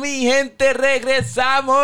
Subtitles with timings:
[0.00, 1.76] mi gente, regresamos.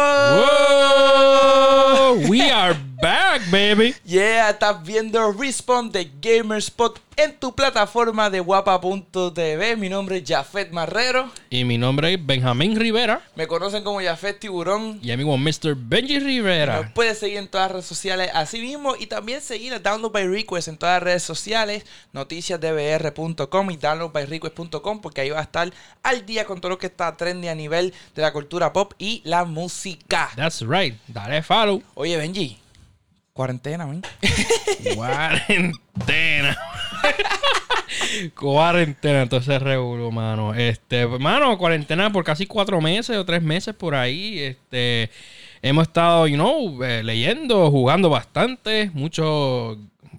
[2.29, 3.95] We are back, baby.
[4.05, 9.77] Yeah, estás viendo Respawn de Gamerspot en tu plataforma de guapa.tv.
[9.77, 11.31] Mi nombre es Jafet Marrero.
[11.49, 13.23] Y mi nombre es Benjamín Rivera.
[13.37, 14.99] Me conocen como Jafet Tiburón.
[15.03, 15.77] Y amigo Mr.
[15.77, 16.83] Benji Rivera.
[16.83, 20.11] Nos puedes seguir en todas las redes sociales así mismo y también seguir a Download
[20.11, 25.73] by Request en todas las redes sociales, noticiasdbr.com y downloadbyrequest.com porque ahí va a estar
[26.03, 29.23] al día con todo lo que está trendy a nivel de la cultura pop y
[29.25, 30.31] la música.
[30.35, 30.97] That's right.
[31.07, 31.83] Dale follow.
[31.95, 32.59] Oye, Benji,
[33.37, 34.03] cuarentena, man.
[34.95, 36.57] Cuarentena.
[38.39, 40.55] cuarentena, entonces regulo, mano.
[40.55, 44.39] Este, mano, cuarentena por casi cuatro meses o tres meses por ahí.
[44.41, 45.11] Este,
[45.63, 49.75] hemos estado, you know, eh, leyendo, jugando bastante, mucho,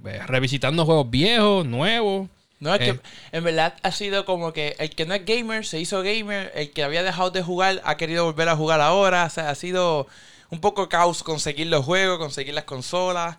[0.06, 2.30] eh, revisitando juegos viejos, nuevos.
[2.60, 2.94] No, es Eh.
[3.32, 6.52] que en verdad ha sido como que el que no es gamer se hizo gamer,
[6.56, 9.56] el que había dejado de jugar ha querido volver a jugar ahora, o sea, ha
[9.56, 10.08] sido
[10.50, 13.38] un poco caos conseguir los juegos, conseguir las consolas,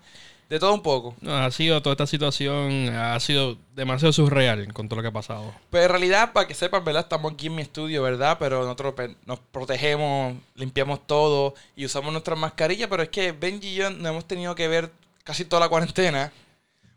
[0.49, 1.15] de todo un poco.
[1.21, 5.11] No, ha sido toda esta situación, ha sido demasiado surreal con todo lo que ha
[5.11, 5.53] pasado.
[5.69, 7.03] Pero en realidad, para que sepan, ¿verdad?
[7.03, 8.37] Estamos aquí en mi estudio, ¿verdad?
[8.39, 13.67] Pero nosotros pe- nos protegemos, limpiamos todo y usamos nuestras mascarillas, pero es que Benji
[13.69, 14.91] y yo no hemos tenido que ver
[15.23, 16.31] casi toda la cuarentena.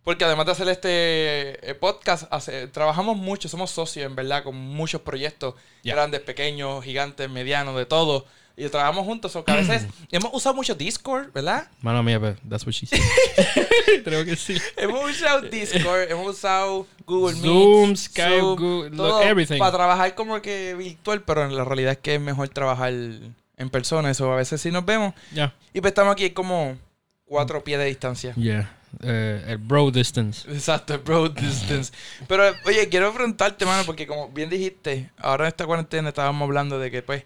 [0.02, 4.56] Porque además de hacer este eh, podcast, hace- trabajamos mucho, somos socios, en verdad, con
[4.56, 5.54] muchos proyectos,
[5.84, 8.24] grandes, pequeños, gigantes, medianos, de todo.
[8.56, 11.69] Y trabajamos juntos, o que a veces hemos usado mucho Discord, ¿verdad?
[11.81, 13.00] Mano mía, pero that's what she said.
[14.05, 14.56] Creo que sí.
[14.77, 19.59] Hemos usado Discord, hemos usado Google Meet, Zoom, Skype, Google, todo everything.
[19.59, 23.70] Para trabajar como que virtual, pero en la realidad es que es mejor trabajar en
[23.70, 24.11] persona.
[24.11, 25.14] Eso a veces sí nos vemos.
[25.33, 25.55] Ya.
[25.72, 26.77] Y pues estamos aquí como
[27.25, 28.34] cuatro pies de distancia.
[28.34, 28.78] Yeah.
[29.00, 30.50] Eh, el bro distance.
[30.50, 31.92] Exacto, broad distance.
[32.28, 36.78] Pero oye, quiero preguntarte, mano, porque como bien dijiste, ahora en esta cuarentena estábamos hablando
[36.78, 37.25] de que pues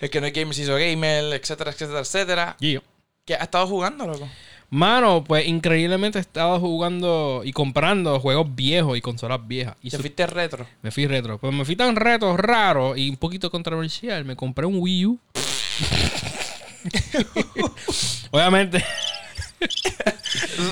[0.00, 2.56] el que no es gamer se hizo gamer, etcétera, etcétera, etcétera.
[2.60, 2.82] Yeah.
[3.24, 4.28] ¿Qué has estado jugando, loco?
[4.72, 9.74] Mano, pues increíblemente he estado jugando y comprando juegos viejos y consolas viejas.
[9.82, 10.66] Y ¿Te su- fuiste retro?
[10.82, 11.38] me fui retro.
[11.38, 14.24] Pues me fui tan retro, raro y un poquito controversial.
[14.24, 15.18] Me compré un Wii U.
[18.30, 18.84] Obviamente.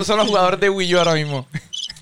[0.04, 1.46] Son los jugadores de Wii U ahora mismo.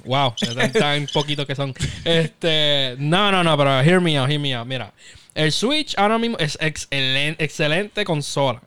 [0.04, 1.75] Wow, tan, tan poquitos que son.
[2.04, 4.66] Este, no, no, no, pero hear me out, hear me out.
[4.66, 4.93] Mira,
[5.37, 8.61] el Switch ahora mismo es excelen- excelente consola.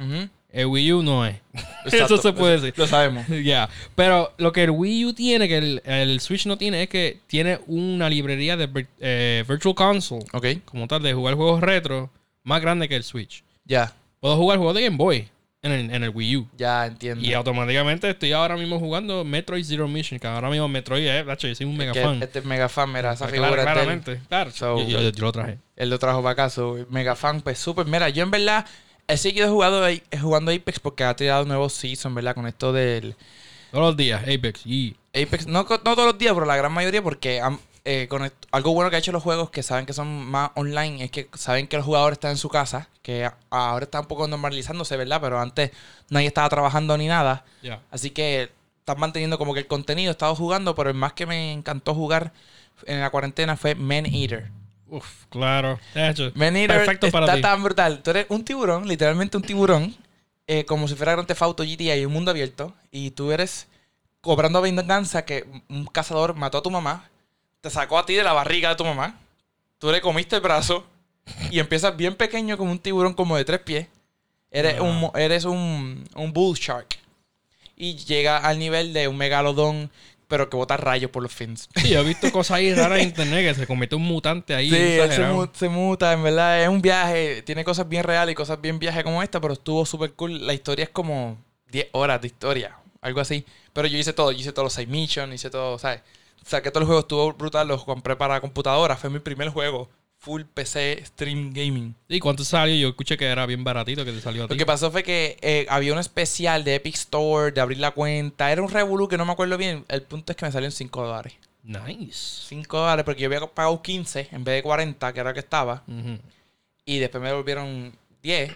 [0.52, 1.36] El Wii U no es.
[1.86, 2.74] Exacto, Eso se puede decir.
[2.78, 3.26] Lo sabemos.
[3.44, 6.90] Ya, pero lo que el Wii U tiene, que el, el Switch no tiene, es
[6.90, 12.10] que tiene una librería de eh, Virtual Console, Ok, como tal, de jugar juegos retro,
[12.44, 13.44] más grande que el Switch.
[13.66, 15.28] ya, Puedo jugar juegos de Game Boy
[15.62, 16.48] en el, en el Wii U.
[16.58, 17.24] ya entiendo.
[17.26, 21.48] Y automáticamente estoy ahora mismo jugando Metroid Zero Mission, que ahora mismo Metroid es, macho,
[21.48, 22.24] yo soy un mega Que fan.
[22.24, 24.22] Este es mega fan, mira, esa Claro, figura claramente.
[24.30, 25.58] Claro, So- yo, yo- yo lo traje.
[25.76, 27.86] Él lo trajo para acá, so, mega fan, pues súper.
[27.88, 28.66] Mira, yo en verdad
[29.08, 29.86] he seguido jugando,
[30.22, 32.36] jugando Apex porque ha tirado nuevos season, ¿verdad?
[32.36, 33.16] Con esto del
[33.72, 34.66] Todos los días, Apex.
[34.66, 37.42] Y Apex, no, no todos los días, pero la gran mayoría porque
[37.86, 40.52] eh, con esto- algo bueno que ha hecho los juegos que saben que son más
[40.56, 44.06] online es que saben que el jugador está en su casa, que ahora está un
[44.06, 45.20] poco normalizándose, ¿verdad?
[45.20, 45.72] Pero antes
[46.12, 47.44] nadie estaba trabajando ni nada.
[47.90, 51.26] Así que están manteniendo como que el contenido, he estado jugando, pero el más que
[51.26, 52.34] me encantó jugar
[52.86, 54.52] en la cuarentena fue Man Eater.
[54.90, 55.80] Uf, claro.
[56.36, 57.42] Man Eater perfecto para está ti.
[57.42, 58.04] tan brutal.
[58.04, 59.96] Tú eres un tiburón, literalmente un tiburón,
[60.46, 63.68] eh, como si fuera Grand Theft Auto GTA y un mundo abierto, y tú eres
[64.22, 67.10] cobrando venganza que un cazador mató a tu mamá,
[67.62, 69.18] te sacó a ti de la barriga de tu mamá,
[69.80, 70.86] tú le comiste el brazo
[71.52, 73.88] y empiezas bien pequeño como un tiburón como de tres pies.
[74.52, 76.98] Eres un eres un, un bull shark
[77.76, 79.90] y llega al nivel de un megalodón,
[80.28, 81.70] pero que bota rayos por los fins.
[81.76, 84.70] Sí, yo he visto cosas ahí raras en internet que se convierte un mutante ahí.
[84.70, 85.36] Sí, él se, exagerado.
[85.36, 86.62] mu- se muta, en verdad.
[86.64, 87.42] Es un viaje.
[87.44, 90.46] Tiene cosas bien reales y cosas bien viaje como esta, pero estuvo súper cool.
[90.46, 91.38] La historia es como
[91.72, 93.46] 10 horas de historia, algo así.
[93.74, 94.32] Pero yo hice todo.
[94.32, 96.02] Yo hice todos los 6 missions, hice todo, ¿sabes?
[96.46, 97.68] Saqué todo el juego, estuvo brutal.
[97.68, 98.98] Los compré para computadora.
[98.98, 99.90] Fue mi primer juego.
[100.30, 101.96] Full PC Stream Gaming.
[102.08, 102.76] ¿Y cuánto salió?
[102.76, 104.54] Yo escuché que era bien baratito que te salió a ti.
[104.54, 107.90] Lo que pasó fue que eh, había un especial de Epic Store, de abrir la
[107.90, 108.52] cuenta.
[108.52, 109.86] Era un revolú que no me acuerdo bien.
[109.88, 111.34] El punto es que me salió en 5 dólares.
[111.64, 112.44] Nice.
[112.48, 115.40] 5 dólares porque yo había pagado 15 en vez de 40, que era lo que
[115.40, 115.84] estaba.
[116.86, 117.92] Y después me volvieron
[118.22, 118.56] 10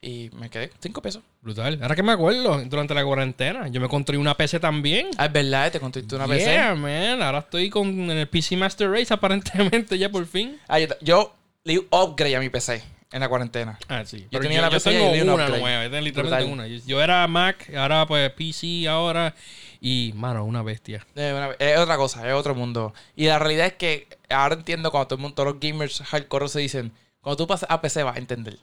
[0.00, 1.22] y me quedé 5 pesos.
[1.42, 1.78] Brutal.
[1.82, 5.08] Ahora que me acuerdo, durante la cuarentena, yo me construí una PC también.
[5.18, 6.44] Ah, es verdad, te construiste una PC.
[6.52, 7.20] Yeah, man.
[7.20, 10.58] Ahora estoy con en el PC Master Race aparentemente ya por fin.
[10.68, 11.34] Ah, yo, yo
[11.64, 13.76] le di upgrade a mi PC en la cuarentena.
[13.88, 14.20] Ah, sí.
[14.20, 15.60] Yo Pero tenía la yo PC y tengo le di un una upgrade.
[15.60, 15.84] nueva.
[15.84, 16.52] Yo tengo literalmente Brutal.
[16.52, 16.66] una.
[16.68, 19.34] Yo, yo era Mac, ahora pues PC ahora.
[19.80, 21.04] Y, mano, una bestia.
[21.16, 22.94] Eh, una- es otra cosa, es otro mundo.
[23.16, 26.46] Y la realidad es que ahora entiendo cuando todo el mundo- todos los gamers hardcore
[26.48, 28.58] se dicen, cuando tú pasas a PC vas a entender.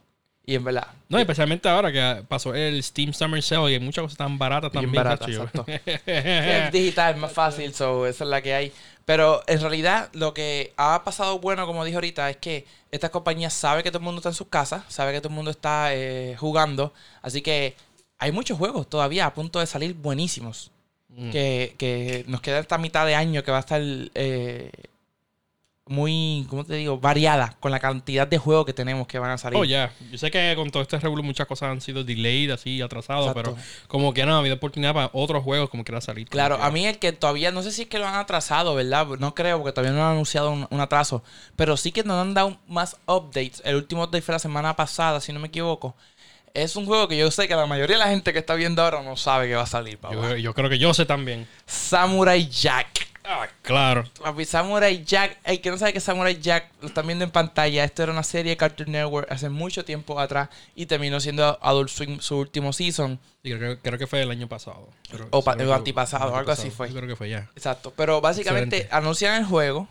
[0.49, 4.01] Y en verdad, No, especialmente ahora que pasó el Steam Summer Sale y hay muchas
[4.01, 4.95] cosas tan baratas también.
[4.95, 5.63] barata, exacto.
[6.07, 8.73] es digital, es más fácil, so, esa es la que hay.
[9.05, 13.53] Pero en realidad lo que ha pasado bueno, como dije ahorita, es que estas compañías
[13.53, 15.93] saben que todo el mundo está en sus casas, sabe que todo el mundo está
[15.93, 17.75] eh, jugando, así que
[18.17, 20.71] hay muchos juegos todavía a punto de salir buenísimos.
[21.09, 21.29] Mm.
[21.29, 24.71] Que, que nos queda esta mitad de año que va a estar eh,
[25.89, 26.99] muy, ¿cómo te digo?
[26.99, 29.59] Variada con la cantidad de juegos que tenemos que van a salir.
[29.59, 29.91] Oh, ya.
[30.11, 33.55] Yo sé que con todo este revuelo muchas cosas han sido delayed, así, atrasados, Exacto.
[33.55, 36.29] pero como que no ha habido oportunidad para otros juegos como quiera salir.
[36.29, 39.07] Claro, a mí el que todavía, no sé si es que lo han atrasado, ¿verdad?
[39.19, 41.23] No creo, porque todavía no han anunciado un, un atraso.
[41.55, 43.63] Pero sí que nos han dado más updates.
[43.65, 45.95] El último update fue la semana pasada, si no me equivoco.
[46.53, 48.83] Es un juego que yo sé que la mayoría de la gente que está viendo
[48.83, 50.13] ahora no sabe que va a salir, papá.
[50.13, 51.47] Yo, yo creo que yo sé también.
[51.65, 53.08] Samurai Jack.
[53.31, 54.05] Ah, claro.
[54.23, 55.37] Papi, Samurai Jack.
[55.43, 57.83] El que no sabe que Samurai Jack lo están viendo en pantalla.
[57.83, 61.89] Esto era una serie de Cartoon Network hace mucho tiempo atrás y terminó siendo Adult
[61.89, 63.19] Swim su último season.
[63.43, 64.89] Sí, creo, que- creo que fue el año pasado.
[65.11, 66.87] Creo- O pa- o antipasado, algo así fue.
[66.89, 67.47] Yo creo que fue ya.
[67.55, 67.93] Exacto.
[67.95, 68.95] Pero básicamente Excelente.
[68.97, 69.87] anuncian el juego.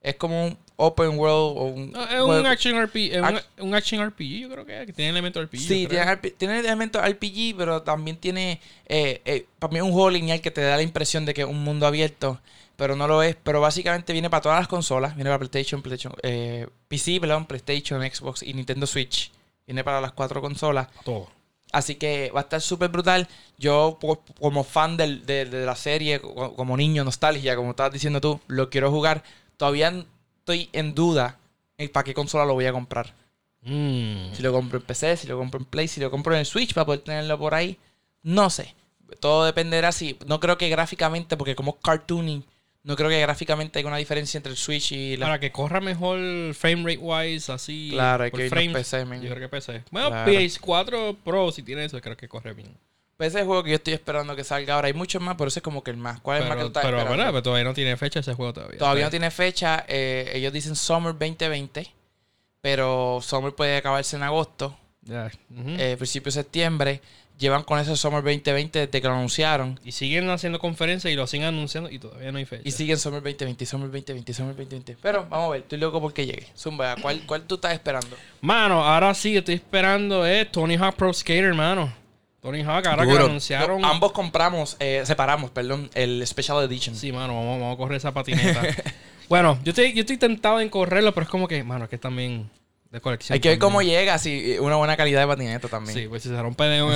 [0.00, 1.92] Es como un open world o un.
[1.92, 4.86] No, es juego- un action RPG, es un, Ac- un action RPG, yo creo que,
[4.86, 5.58] que tiene elementos RPG.
[5.60, 8.60] Sí, tiene, tiene elementos RPG, pero también tiene.
[8.86, 11.42] Eh, eh, para mí es un juego lineal que te da la impresión de que
[11.42, 12.40] es un mundo abierto,
[12.76, 13.36] pero no lo es.
[13.42, 18.00] Pero básicamente viene para todas las consolas: viene para PlayStation, PlayStation eh, PC, perdón, PlayStation,
[18.02, 19.30] Xbox y Nintendo Switch.
[19.66, 20.88] Viene para las cuatro consolas.
[21.04, 21.30] Todo.
[21.70, 23.26] Así que va a estar súper brutal.
[23.56, 23.98] Yo,
[24.38, 28.38] como fan del- de, de la serie, co- como niño, nostalgia, como estabas diciendo tú,
[28.46, 29.22] lo quiero jugar.
[29.56, 30.04] Todavía
[30.42, 31.38] estoy en duda
[31.78, 33.14] en para qué consola lo voy a comprar.
[33.62, 34.34] Mm.
[34.34, 36.46] Si lo compro en PC, si lo compro en Play, si lo compro en el
[36.46, 37.78] Switch para poder tenerlo por ahí.
[38.22, 38.74] No sé.
[39.20, 40.18] Todo dependerá si.
[40.26, 42.44] No creo que gráficamente, porque como cartooning,
[42.82, 45.26] no creo que gráficamente haya una diferencia entre el Switch y la.
[45.26, 46.18] Para que corra mejor
[46.54, 47.90] frame rate wise, así.
[47.92, 49.22] Claro, hay que frames, PC, men.
[49.22, 49.84] Yo creo que PC.
[49.92, 50.32] Bueno, Claro.
[50.32, 52.76] PS4 Pro, si tiene eso, creo que corre bien.
[53.16, 54.88] Pues ese juego que yo estoy esperando que salga ahora.
[54.88, 56.20] Hay muchos más, pero ese es como que el más.
[56.20, 57.18] ¿Cuál es el más que tú Pero, estás pero, esperando?
[57.18, 57.32] ¿verdad?
[57.32, 58.78] pero todavía no tiene fecha ese juego todavía.
[58.78, 59.84] Todavía no tiene fecha.
[59.88, 61.92] eh, ellos dicen Summer 2020.
[62.60, 64.76] Pero Summer puede acabarse en agosto.
[65.08, 67.00] Eh, principio de septiembre.
[67.38, 69.80] Llevan con ese Summer 2020 desde que lo anunciaron.
[69.84, 72.62] y siguen haciendo conferencias y lo siguen anunciando y todavía no hay fecha.
[72.64, 74.96] Y siguen Summer 2020, Summer 2020, Summer 2020.
[75.02, 76.46] Pero vamos a ver, estoy loco porque llegue.
[76.56, 78.16] Zumba, ¿cuál, cuál tú estás esperando?
[78.42, 81.92] Mano, ahora sí estoy esperando eh, Tony Hawk Pro Skater, mano.
[82.42, 83.84] Tony Hawk, ahora que lo anunciaron.
[83.84, 86.96] Ambos compramos, eh, separamos, perdón, el Special Edition.
[86.96, 88.62] Sí, mano, vamos, vamos a correr esa patineta.
[89.28, 92.00] bueno, yo estoy, yo estoy tentado en correrlo, pero es como que, mano, que es
[92.02, 92.50] también
[92.90, 93.34] de colección.
[93.34, 93.70] Hay que ver también.
[93.70, 95.96] cómo llega, si una buena calidad de patineta también.
[95.96, 96.92] Sí, pues si se rompe de un,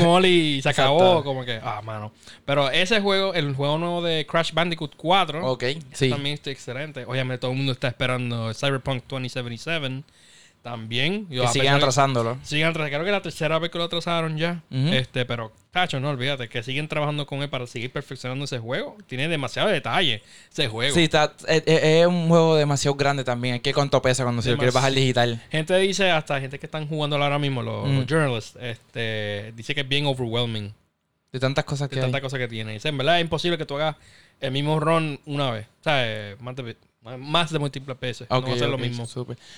[0.00, 1.24] un y se acabó, Exacto.
[1.24, 2.10] como que, ah, mano.
[2.44, 6.10] Pero ese juego, el juego nuevo de Crash Bandicoot 4, Ok, sí.
[6.10, 7.04] también está excelente.
[7.04, 10.02] Obviamente todo el mundo está esperando Cyberpunk 2077
[10.68, 11.26] también.
[11.30, 12.38] Yo, Que siguen de- atrasándolo.
[12.42, 12.88] Siguen atrás.
[12.88, 14.62] Creo que la tercera vez que lo atrasaron ya.
[14.70, 18.96] Este, pero, tacho, no olvídate que siguen trabajando con él para seguir perfeccionando ese juego.
[19.06, 20.22] Tiene demasiado detalle
[20.52, 20.94] ese juego.
[20.94, 23.54] Sí, está, es, es- es un juego demasiado grande también.
[23.54, 25.42] Hay que cuánto pesa cuando se lo quieres bajar digital.
[25.50, 27.96] Gente dice, hasta gente que están jugando ahora mismo, los, Mm.
[27.96, 30.72] los journalists, este, dice que es bien overwhelming
[31.32, 32.04] De tantas cosas de que hay.
[32.06, 32.72] tantas cosas que tiene.
[32.74, 33.96] Dice, en verdad es imposible que tú hagas
[34.40, 35.66] el mismo run una vez.
[35.80, 36.36] O sea, eh,
[37.16, 38.26] más de, múltiples veces.
[38.30, 39.06] Ok, no va a ser lo mismo.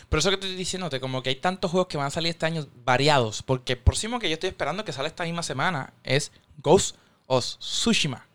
[0.09, 2.31] Pero eso que te estoy diciéndote, como que hay tantos juegos que van a salir
[2.31, 3.43] este año variados.
[3.43, 7.45] Porque el próximo que yo estoy esperando que sale esta misma semana es Ghost of
[7.59, 8.27] Tsushima.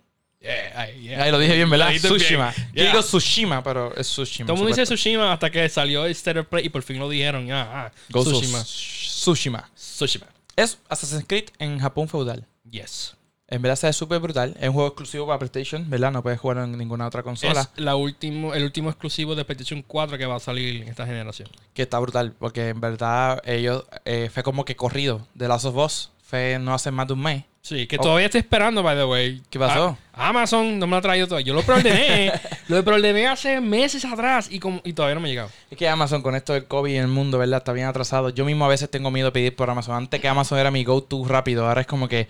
[0.41, 1.24] Yeah, ay, yeah.
[1.24, 1.91] Ahí lo dije bien, ¿verdad?
[1.95, 2.53] Tsushima.
[2.74, 4.48] Yo digo Tsushima, pero es Tsushima.
[4.48, 4.84] Todo el mundo dice.
[4.84, 7.51] Tsushima hasta que salió el Play y por fin lo dijeron.
[7.51, 8.63] Ah, ah, Ghost of Tsushima.
[8.63, 9.69] Tsushima.
[9.75, 10.27] Tsushima.
[10.55, 12.45] Es Assassin's Creed en Japón feudal.
[12.69, 13.14] Yes.
[13.47, 14.55] En verdad se ve súper brutal.
[14.59, 16.11] Es un juego exclusivo para PlayStation, ¿verdad?
[16.11, 17.61] No puedes jugar en ninguna otra consola.
[17.61, 21.05] Es la último, el último exclusivo de PlayStation 4 que va a salir en esta
[21.05, 21.47] generación.
[21.73, 22.33] Que está brutal.
[22.39, 26.11] Porque en verdad ellos eh, fue como que corrido de Last of Us.
[26.23, 27.43] Fue no hace más de un mes.
[27.61, 28.01] Sí, que Oh.
[28.01, 29.41] todavía estoy esperando, by the way.
[29.49, 29.95] ¿Qué pasó?
[30.13, 31.45] Amazon no me lo ha traído todavía.
[31.45, 32.31] Yo lo preordené.
[32.67, 35.49] lo preordené hace meses atrás y, como, y todavía no me ha llegado.
[35.69, 37.59] Es que Amazon con esto del COVID en el mundo, ¿verdad?
[37.59, 38.29] Está bien atrasado.
[38.29, 39.95] Yo mismo a veces tengo miedo de pedir por Amazon.
[39.95, 41.67] Antes que Amazon era mi go-to rápido.
[41.67, 42.27] Ahora es como que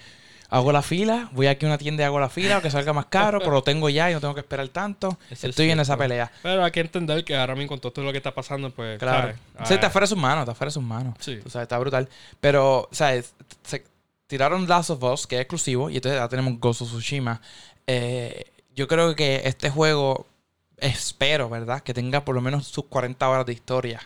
[0.56, 3.08] hago la fila, voy aquí a una tienda y hago la fila, que salga más
[3.08, 5.18] caro, pero lo tengo ya y no tengo que esperar tanto.
[5.30, 6.32] Es Estoy en esa pelea.
[6.42, 8.98] Pero hay que entender que ahora mismo con todo esto lo que está pasando, pues.
[8.98, 9.34] Claro.
[9.66, 11.16] Sí, está Ah, fuera de sus manos, está fuera de sus manos.
[11.20, 11.40] Sí.
[11.46, 12.08] O sea, está brutal.
[12.40, 13.34] Pero, ¿sabes?
[13.64, 13.84] Se
[14.28, 17.42] tiraron Last of Us, que es exclusivo, y entonces ya tenemos Ghost of Tsushima.
[17.86, 20.26] Eh, yo creo que este juego,
[20.78, 21.82] espero, ¿verdad?
[21.82, 24.02] Que tenga por lo menos sus 40 horas de historia.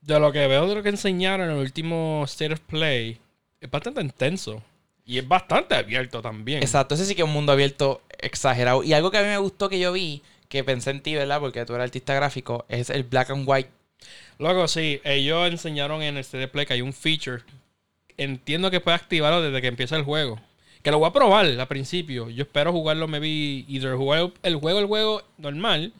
[0.00, 3.20] De lo que veo de lo que enseñaron en el último State of Play,
[3.60, 4.62] es bastante intenso.
[5.10, 6.62] Y es bastante abierto también.
[6.62, 8.84] Exacto, ese sí que es un mundo abierto exagerado.
[8.84, 11.40] Y algo que a mí me gustó que yo vi, que pensé en ti, ¿verdad?
[11.40, 13.70] Porque tú eres artista gráfico, es el black and white
[14.38, 17.42] Luego, sí, ellos enseñaron en este Play que hay un feature.
[18.16, 20.40] Entiendo que puede activarlo desde que empieza el juego.
[20.82, 22.30] Que lo voy a probar al principio.
[22.30, 25.92] Yo espero jugarlo, maybe, either jugar el juego, el juego normal,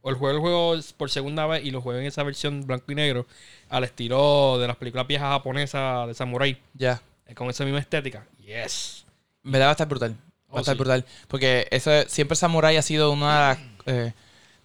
[0.00, 2.92] o el juego, el juego por segunda vez y lo juego en esa versión blanco
[2.92, 3.26] y negro,
[3.68, 6.56] al estilo de las películas viejas japonesas de Samurai.
[6.74, 7.02] Ya.
[7.26, 8.26] eh, Con esa misma estética.
[8.44, 9.04] Yes.
[9.44, 10.12] En verdad va a estar brutal.
[10.12, 10.16] Va
[10.54, 10.78] Oh, a estar sí.
[10.78, 11.04] brutal.
[11.28, 14.12] Porque eso siempre Samurai ha sido uno de, las, eh,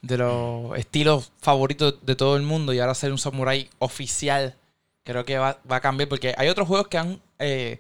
[0.02, 2.74] de los estilos favoritos de todo el mundo.
[2.74, 4.56] Y ahora ser un Samurai oficial,
[5.04, 6.10] creo que va, va a cambiar.
[6.10, 7.80] Porque hay otros juegos que han eh,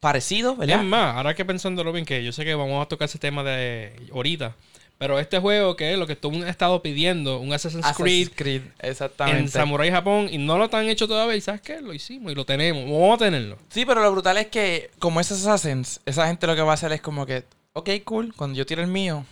[0.00, 0.80] parecido, ¿verdad?
[0.80, 3.42] Es más, ahora que pensándolo bien, que yo sé que vamos a tocar ese tema
[3.42, 4.54] de ahorita.
[5.02, 8.30] Pero este juego que es lo que tú has estado pidiendo, un Assassin's, Creed Assassin's
[8.36, 9.40] Creed, exactamente.
[9.40, 12.36] en Samurai Japón, y no lo han hecho todavía, y sabes qué, lo hicimos y
[12.36, 13.58] lo tenemos, vamos a tenerlo.
[13.68, 16.74] Sí, pero lo brutal es que, como es Assassins, esa gente lo que va a
[16.74, 17.42] hacer es como que,
[17.72, 19.24] ok, cool, cuando yo tire el mío,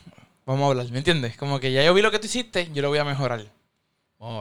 [0.45, 1.37] vamos a hablar, ¿me entiendes?
[1.37, 3.43] Como que ya yo vi lo que tú hiciste, yo lo voy a mejorar.
[3.43, 3.47] Sí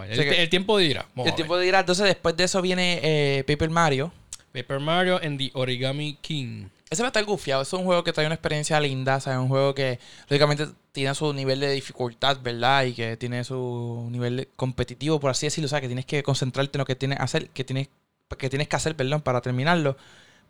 [0.09, 1.05] el, que- el tiempo dirá.
[1.15, 4.12] El tiempo dirá, entonces después de eso viene eh, Paper Mario.
[4.51, 6.69] Paper Mario and the Origami King.
[6.89, 9.38] Ese va a estar gufiado, es un juego que trae una experiencia linda, ¿sabes?
[9.38, 10.65] Un juego que, lógicamente,
[11.00, 12.84] tiene su nivel de dificultad, ¿verdad?
[12.86, 16.22] Y que tiene su nivel de- competitivo, por así decirlo, o sea, que tienes que
[16.24, 17.89] concentrarte en lo que tienes que hacer, que tienes,
[18.38, 19.98] que tienes que hacer, perdón, para terminarlo.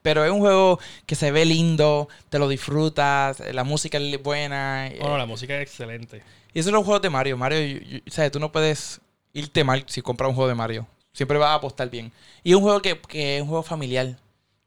[0.01, 4.88] Pero es un juego que se ve lindo, te lo disfrutas, la música es buena.
[4.88, 6.22] eh, Bueno, la música es excelente.
[6.53, 7.38] Y esos son los juegos de Mario.
[7.38, 8.32] Mario, y- y- ¿sabes?
[8.32, 9.01] Tú no puedes
[9.34, 10.88] irte mal si compras un juego de Mario.
[11.13, 12.12] Siempre vas a apostar bien.
[12.44, 14.15] Y es un juego que, que es un juego familiar.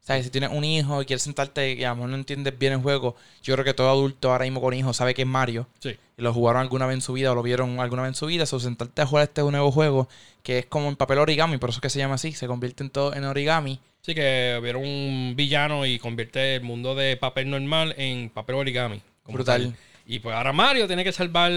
[0.03, 0.25] ¿Sabes?
[0.25, 2.81] Si tienes un hijo y quieres sentarte y a lo mejor no entiendes bien el
[2.81, 5.69] juego, yo creo que todo adulto ahora mismo con hijos sabe que es Mario.
[5.79, 5.97] Sí.
[6.19, 8.27] Y lo jugaron alguna vez en su vida o lo vieron alguna vez en su
[8.27, 8.43] vida.
[8.51, 10.09] O sentarte a jugar este nuevo juego
[10.43, 12.33] que es como en papel origami, por eso es que se llama así.
[12.33, 13.79] Se convierte en todo en origami.
[14.01, 19.01] Sí, que vieron un villano y convierte el mundo de papel normal en papel origami.
[19.27, 19.63] Brutal.
[19.67, 19.77] tal.
[20.05, 21.53] Y pues ahora Mario tiene que salvar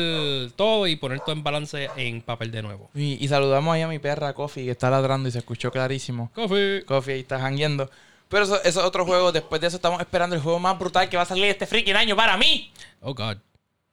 [0.56, 2.92] todo y poner todo en balance en papel de nuevo.
[2.94, 6.32] Y, y saludamos ahí a mi perra Coffee que está ladrando y se escuchó clarísimo.
[6.36, 6.84] Coffee.
[6.86, 7.90] Coffee ahí está jangueando.
[8.30, 9.32] Pero eso, eso es otro juego.
[9.32, 11.96] Después de eso estamos esperando el juego más brutal que va a salir este freaking
[11.96, 12.72] año para mí.
[13.02, 13.38] Oh, God.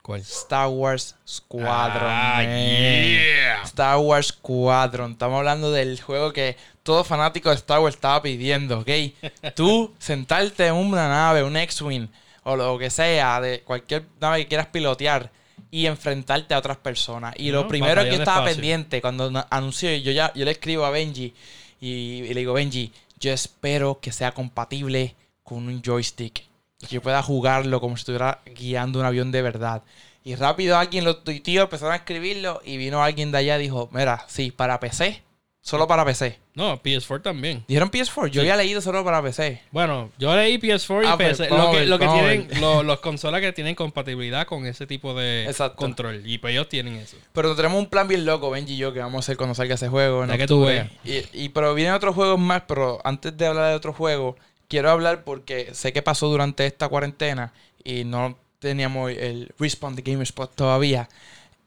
[0.03, 0.21] ¿Cuál?
[0.21, 2.11] Star Wars Squadron.
[2.11, 3.63] Ah, yeah.
[3.63, 5.13] Star Wars Squadron.
[5.13, 8.89] Estamos hablando del juego que todo fanático de Star Wars estaba pidiendo, ¿ok?
[9.55, 12.09] Tú sentarte en una nave, un X-Wing
[12.43, 15.31] o lo que sea, de cualquier nave que quieras pilotear
[15.71, 17.35] y enfrentarte a otras personas.
[17.37, 18.57] Y lo primero que yo estaba espacio.
[18.57, 21.33] pendiente cuando anunció, yo ya yo le escribo a Benji
[21.81, 25.15] y, y le digo, Benji, yo espero que sea compatible
[25.45, 26.45] con un joystick.
[26.81, 29.83] Y que pueda jugarlo como si estuviera guiando un avión de verdad.
[30.25, 33.89] Y rápido alguien lo tuiteó, empezaron a escribirlo y vino alguien de allá y dijo,
[33.93, 35.23] mira, sí, para PC.
[35.65, 36.41] Solo para PC.
[36.55, 37.65] No, PS4 también.
[37.69, 39.63] Dijeron PS4, yo había leído solo para PC.
[39.71, 41.49] Bueno, yo leí PS4 y Ah, pues, PC.
[41.51, 44.45] vamos Lo que, ver, lo que vamos a tienen, lo- los consolas que tienen compatibilidad
[44.45, 45.77] con ese tipo de Exacto.
[45.77, 46.23] control.
[46.27, 47.17] Y pues ellos tienen eso.
[47.33, 49.77] Pero tenemos un plan bien loco, Benji y yo, que vamos a hacer cuando salga
[49.77, 50.25] ese juego.
[50.25, 50.69] en Ya que tú.
[51.05, 54.35] Y, y- pero vienen otros juegos más, pero antes de hablar de otros juegos,
[54.67, 57.53] quiero hablar porque sé que pasó durante esta cuarentena
[57.85, 61.09] y no teníamos el Respawn de GameSpot todavía.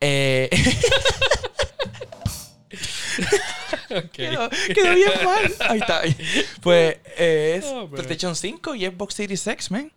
[0.01, 0.49] Eh,
[4.11, 5.53] quedó, quedó bien mal.
[5.69, 6.01] Ahí está.
[6.61, 7.89] Pues eh, es Oh.
[7.89, 9.91] PlayStation 5 y Xbox Series X, man.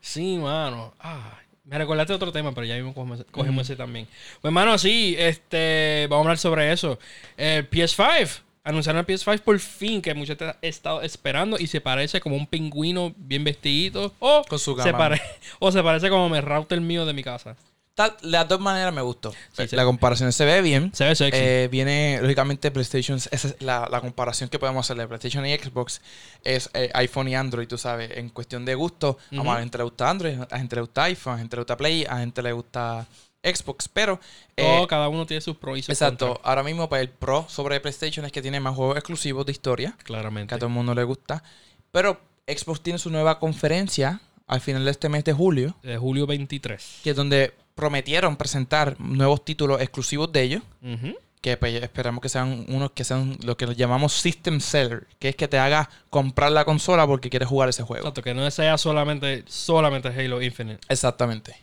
[0.00, 0.94] Sí, mano.
[0.98, 4.08] Ah, me recordaste otro tema, pero ya mismo cogemos, cogemos ese también.
[4.40, 6.98] Pues, mano, sí, este, vamos a hablar sobre eso.
[7.36, 8.40] El PS5.
[8.64, 12.46] Anunciaron el PS5 por fin, que muchos han estado esperando y se parece como un
[12.46, 14.14] pingüino bien vestidito.
[14.20, 14.98] O, Con su se, gama.
[14.98, 15.22] pare-
[15.58, 17.56] o se parece como el router mío de mi casa.
[17.94, 19.32] Tal- las dos maneras me gustó.
[19.52, 19.76] Sí, sí.
[19.76, 20.90] La comparación se ve bien.
[20.94, 21.38] Se ve sexy.
[21.40, 23.18] Eh, viene, lógicamente, PlayStation.
[23.18, 26.00] Esa es la, la comparación que podemos hacer de PlayStation y Xbox.
[26.42, 28.10] Es eh, iPhone y Android, tú sabes.
[28.16, 29.42] En cuestión de gusto, Ujú.
[29.50, 31.56] a la gente le gusta Android, a la gente le gusta iPhone, a la gente
[31.56, 33.06] le gusta Play, a la gente le gusta
[33.44, 33.88] Xbox.
[33.88, 34.18] Pero,
[34.56, 36.46] eh, Todo, cada uno tiene sus pros y sus exacto, contras.
[36.48, 39.94] ahora mismo, pues el pro sobre PlayStation es que tiene más juegos exclusivos de historia,
[39.98, 40.54] que Claramente.
[40.54, 41.42] a todo el mundo le gusta.
[41.90, 46.26] Pero Xbox tiene su nueva conferencia al final de este mes de julio, De julio
[46.26, 47.00] 23.
[47.04, 50.62] que es donde prometieron presentar nuevos títulos exclusivos de ellos.
[51.40, 55.34] Que pues, esperamos que sean unos que sean lo que llamamos system seller, que es
[55.36, 58.04] que te haga comprar la consola porque quieres jugar ese juego.
[58.04, 60.78] Exacto, que no sea solamente, solamente Halo Infinite.
[60.88, 61.56] Exactamente.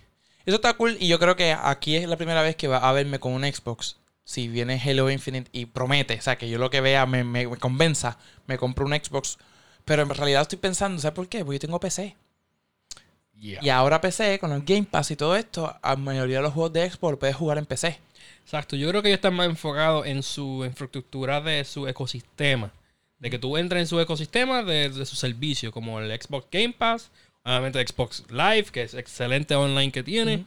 [0.45, 2.91] Eso está cool y yo creo que aquí es la primera vez que va a
[2.91, 3.97] verme con un Xbox.
[4.25, 7.47] Si viene Halo Infinite y promete, o sea, que yo lo que vea me, me-
[7.47, 9.37] me convenza, me compro un Xbox.
[9.85, 11.43] Pero en realidad estoy pensando, ¿sabes por qué?
[11.45, 12.15] Porque yo tengo PC.
[13.39, 13.59] Yeah.
[13.63, 16.53] Y ahora PC, con el Game Pass y todo esto, a la mayoría de los
[16.53, 17.99] juegos de Xbox lo puedes jugar en PC.
[18.43, 22.71] Exacto, yo creo que ellos están más enfocados en su infraestructura de su ecosistema.
[23.19, 26.73] De que tú entres en su ecosistema de, de su servicio, como el Xbox Game
[26.77, 27.11] Pass,
[27.43, 30.45] obviamente Xbox Live, que es excelente online que tiene.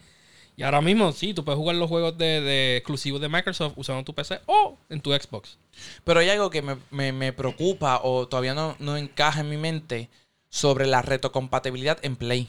[0.57, 4.05] Y ahora mismo, sí, tú puedes jugar los juegos de, de exclusivos de Microsoft usando
[4.05, 5.57] tu PC o en tu Xbox.
[6.05, 9.57] Pero hay algo que me, me- me preocupa o todavía no, no encaja en mi
[9.57, 10.09] mente
[10.51, 12.49] sobre la retrocompatibilidad en Play.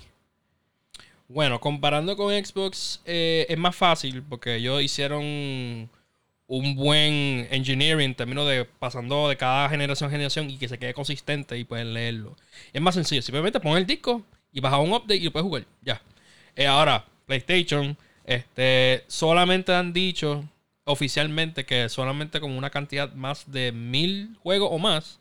[1.28, 5.90] Bueno, comparando con Xbox, eh, es más fácil porque ellos hicieron
[6.48, 10.78] un buen engineering en términos de pasando de cada generación a generación y que se
[10.78, 12.36] quede consistente y pueden leerlo.
[12.74, 15.66] Es más sencillo, simplemente pon el disco y baja un update y lo puedes jugar.
[15.82, 16.02] Ya.
[16.56, 20.48] Eh, ahora, PlayStation, este, solamente han dicho
[20.86, 25.20] oficialmente que solamente como una cantidad más de mil juegos o más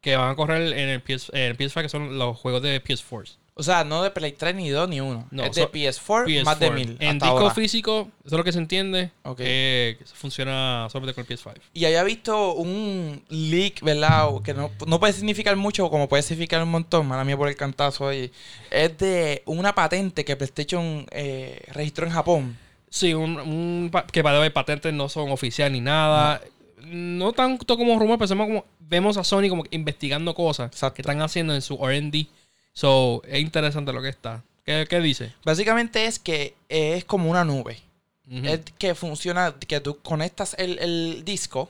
[0.00, 2.82] que van a correr en el, PS, en el PS5, que son los juegos de
[2.82, 3.36] PS4.
[3.60, 5.26] O sea, no de Play 3 ni 2 ni 1.
[5.32, 6.96] No, es de so- PS4, más de 1000.
[7.00, 7.54] En hasta disco ahora.
[7.54, 9.10] físico, eso es lo que se entiende.
[9.24, 9.40] Ok.
[9.42, 11.54] eh, funciona solamente con el PS5.
[11.74, 14.28] Y había visto un leak, ¿verdad?
[14.44, 17.06] Que no, no puede significar mucho, como puede significar un montón.
[17.08, 18.30] Mala mía por el cantazo ahí.
[18.70, 22.56] Es de una patente que PlayStation eh, registró en Japón.
[22.90, 26.40] Sí, un, que para de patentes no son oficiales ni nada.
[26.84, 27.32] No.
[27.32, 30.94] tanto como rumor, pero como, vemos a Sony como investigando cosas Exacto.
[30.94, 32.28] que están haciendo en su R&D.
[32.78, 34.44] So, es interesante lo que está.
[34.64, 35.34] ¿Qué, qué dice?
[35.44, 37.76] Básicamente es que es como una nube.
[38.30, 41.68] Es que funciona, que tú conectas el, el disco.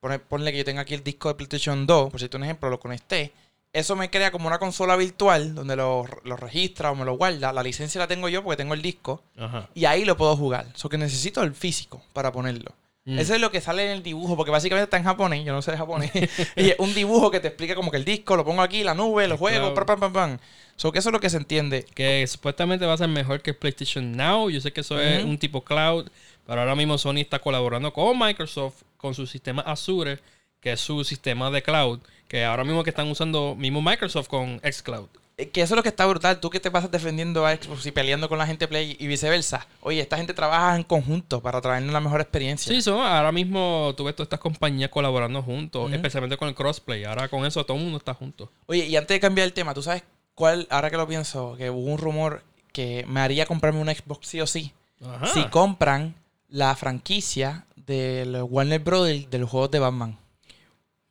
[0.00, 2.68] Pone- ponle que yo tenga aquí el disco de PlayStation 2, por cierto un ejemplo,
[2.68, 3.32] lo conecté.
[3.72, 7.50] Eso me crea como una consola virtual donde lo, lo registra o me lo guarda.
[7.54, 9.22] La licencia la tengo yo porque tengo el disco.
[9.38, 9.70] Ajá.
[9.74, 10.66] Y ahí lo puedo jugar.
[10.74, 12.72] So que necesito el físico para ponerlo.
[13.04, 13.18] Mm.
[13.18, 15.60] Eso es lo que sale en el dibujo, porque básicamente está en japonés, yo no
[15.62, 16.10] sé de japonés.
[16.56, 18.94] y es un dibujo que te explica como que el disco, lo pongo aquí, la
[18.94, 19.74] nube, lo juego, Claro.
[19.74, 20.38] pam, pam, pam, pam.
[20.76, 21.84] So que eso es lo que se entiende.
[21.94, 24.50] que supuestamente va a ser mejor que PlayStation Now.
[24.50, 26.08] Yo sé que eso es un tipo cloud,
[26.46, 30.18] pero ahora mismo Sony está colaborando con Microsoft con su sistema Azure,
[30.60, 34.60] que es su sistema de cloud, que ahora mismo que están usando mismo Microsoft con
[34.60, 35.08] xCloud.
[35.36, 36.40] Eh, Que eso es lo que está brutal.
[36.40, 39.66] Tú que te pasas defendiendo a Xbox y peleando con la gente Play y viceversa.
[39.80, 42.72] Oye, esta gente trabaja en conjunto para traernos la mejor experiencia.
[42.72, 47.04] Sí, son, ahora mismo tú ves todas estas compañías colaborando juntos, especialmente con el crossplay.
[47.04, 48.50] Ahora con eso todo el mundo está junto.
[48.66, 50.02] Oye, y antes de cambiar el tema, ¿tú sabes
[50.34, 52.42] cuál, ahora que lo pienso, que hubo un rumor
[52.72, 54.72] que me haría comprarme una Xbox sí o sí?
[55.04, 55.26] Ajá.
[55.26, 56.14] Si compran
[56.48, 60.18] la franquicia del Warner Brothers de los juegos de Batman.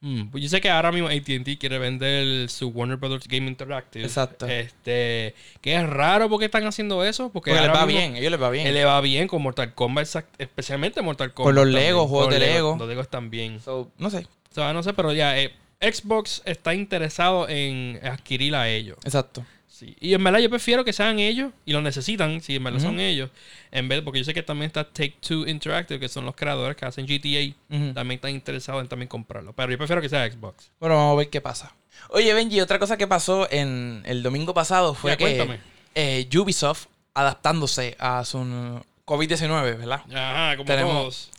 [0.01, 4.03] Mm, pues yo sé que ahora mismo AT&T quiere vender su Warner Brothers Game Interactive.
[4.03, 4.47] Exacto.
[4.47, 8.41] Este, que es raro porque están haciendo eso, porque, Porque les va bien, ellos les
[8.41, 8.65] va bien.
[8.65, 10.07] Él le va bien con Mortal Kombat,
[10.39, 11.47] especialmente Mortal Kombat.
[11.49, 11.83] Con los también.
[11.83, 12.75] Legos, juegos de Lego, Lego.
[12.79, 13.59] Los Legos también.
[13.59, 18.55] So, no sé, O sea, no sé, pero ya, eh, Xbox está interesado en adquirir
[18.55, 18.97] a ellos.
[19.03, 19.45] exacto.
[19.71, 19.95] Sí.
[20.01, 22.99] Y en verdad yo prefiero que sean ellos y lo necesitan, si en verdad son
[22.99, 23.29] ellos,
[23.71, 26.75] en vez porque yo sé que también está Take Two Interactive, que son los creadores
[26.75, 27.55] que hacen GTA,
[27.93, 29.53] también están interesados en también comprarlo.
[29.53, 30.69] Pero yo prefiero que sea Xbox.
[30.79, 31.73] Bueno, vamos a ver qué pasa.
[32.09, 35.59] Oye, Benji, otra cosa que pasó en el domingo pasado fue Ya, que
[35.95, 40.01] eh, Ubisoft adaptándose a su mm, COVID-19, ¿verdad?
[40.13, 41.31] Ajá, como Tenemos- todos.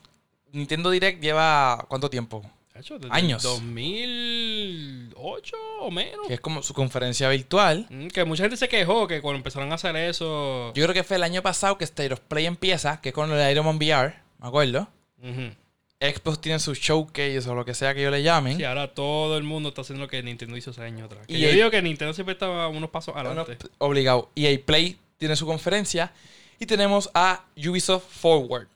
[0.52, 2.42] Nintendo Direct lleva ¿cuánto tiempo?
[2.82, 3.42] Desde Años.
[3.42, 6.26] 2008 o menos.
[6.28, 7.86] Que es como su conferencia virtual.
[7.90, 10.72] Mm, Que mucha gente se quejó que cuando empezaron a hacer eso.
[10.74, 13.30] Yo creo que fue el año pasado que State of Play empieza, que es con
[13.32, 14.88] el Iron Man VR, me acuerdo.
[15.22, 15.52] Ujú.
[16.00, 18.56] Xbox tiene su showcase o lo que sea que ellos le llamen.
[18.56, 21.26] Sí, ahora todo el mundo está haciendo lo que Nintendo hizo hace años atrás.
[21.28, 23.56] Que Y yo el- digo que Nintendo siempre estaba unos pasos adelante.
[23.78, 24.30] obligado.
[24.34, 26.12] Y el Play tiene su conferencia.
[26.58, 28.66] Y tenemos a Ubisoft Forward.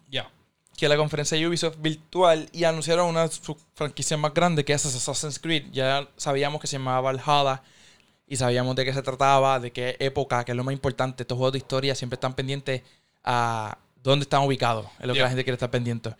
[0.76, 2.48] Que la conferencia de Ubisoft virtual.
[2.52, 5.66] Y anunciaron una de sus franquicias más grandes, que es Assassin's Creed.
[5.72, 7.62] Ya sabíamos que se llamaba Valhalla.
[8.28, 11.22] Y sabíamos de qué se trataba, de qué época, que es lo más importante.
[11.22, 12.82] Estos juegos de historia siempre están pendientes
[13.24, 14.86] a dónde están ubicados.
[14.98, 15.24] Es lo que Yeah.
[15.24, 16.10] la gente quiere estar pendiente.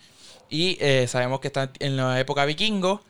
[0.49, 3.03] Y eh, sabemos que están en la época vikingo,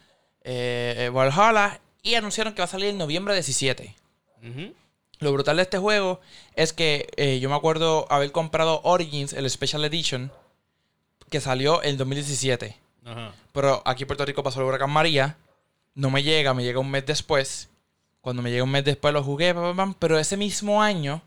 [0.42, 1.80] eh, eh, Valhalla.
[2.02, 3.94] Y anunciaron que va a salir en noviembre 17.
[4.42, 4.72] Ujú.
[5.18, 6.20] Lo brutal de este juego
[6.54, 10.30] es que eh, yo me acuerdo haber comprado Origins, el Special Edition,
[11.30, 12.76] que salió en 2017.
[13.04, 13.32] Ajá.
[13.52, 15.36] Pero aquí en Puerto Rico pasó el huracán María.
[15.94, 17.68] No me llega, me llega un mes después.
[18.20, 21.22] Cuando me llega un mes después lo jugué, pam, pam, pam, pero ese mismo año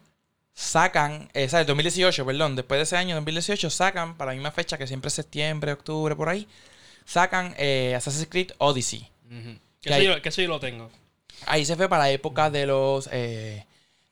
[0.54, 1.66] sacan, eh, ¿sabes?
[1.68, 5.14] 2018, perdón, después de ese año, 2018, sacan, para la misma fecha que siempre es
[5.14, 6.48] septiembre, octubre, por ahí,
[7.06, 9.08] sacan eh, Assassin's Creed Odyssey.
[9.30, 10.90] Que Que, hay- eso yo, que eso yo lo tengo.
[11.46, 13.66] Ahí se fue para la época de los eh,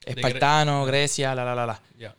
[0.06, 1.82] espartanos, Grecia, la, la, la, la.
[1.97, 2.15] Ya.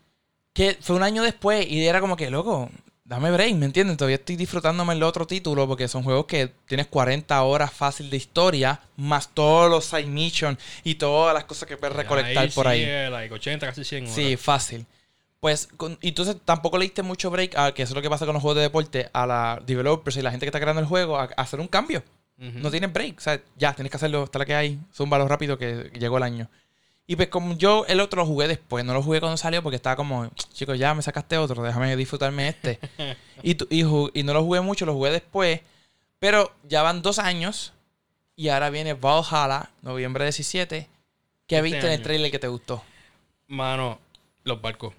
[0.52, 2.68] Que fue un año después y era como que, loco,
[3.08, 3.96] dame break, ¿me entiendes?
[3.96, 8.18] Todavía estoy disfrutándome el otro título porque son juegos que tienes 40 horas fácil de
[8.18, 12.70] historia, más todos los side missions y todas las cosas que puedes recolectar por sí,
[12.72, 12.82] ahí.
[12.84, 14.14] eh, like 80, casi 100 horas.
[14.14, 14.86] Sí, fácil.
[15.40, 18.26] Pues, con- entonces tampoco le diste mucho break a que eso es lo que pasa
[18.26, 20.86] con los juegos de deporte, a la developers y la gente que está creando el
[20.86, 22.02] juego, a, a hacer un cambio.
[22.36, 23.18] No tienes break.
[23.18, 24.78] O sea, ya, tienes que hacerlo hasta la que hay.
[24.92, 26.48] Es un valor rápido que llegó el año.
[27.10, 29.76] Y pues como yo el otro lo jugué después, no lo jugué cuando salió porque
[29.76, 32.78] estaba como, chicos, ya me sacaste otro, déjame disfrutarme este.
[33.42, 33.80] y, tu- y,
[34.20, 35.60] y no lo jugué mucho, lo jugué después.
[36.18, 37.72] Pero ya van dos años
[38.36, 40.86] y ahora viene Valhalla, noviembre 17.
[41.46, 42.82] ¿Qué Este viste en el trailer que te gustó?
[43.46, 43.98] Mano,
[44.44, 44.92] los barcos.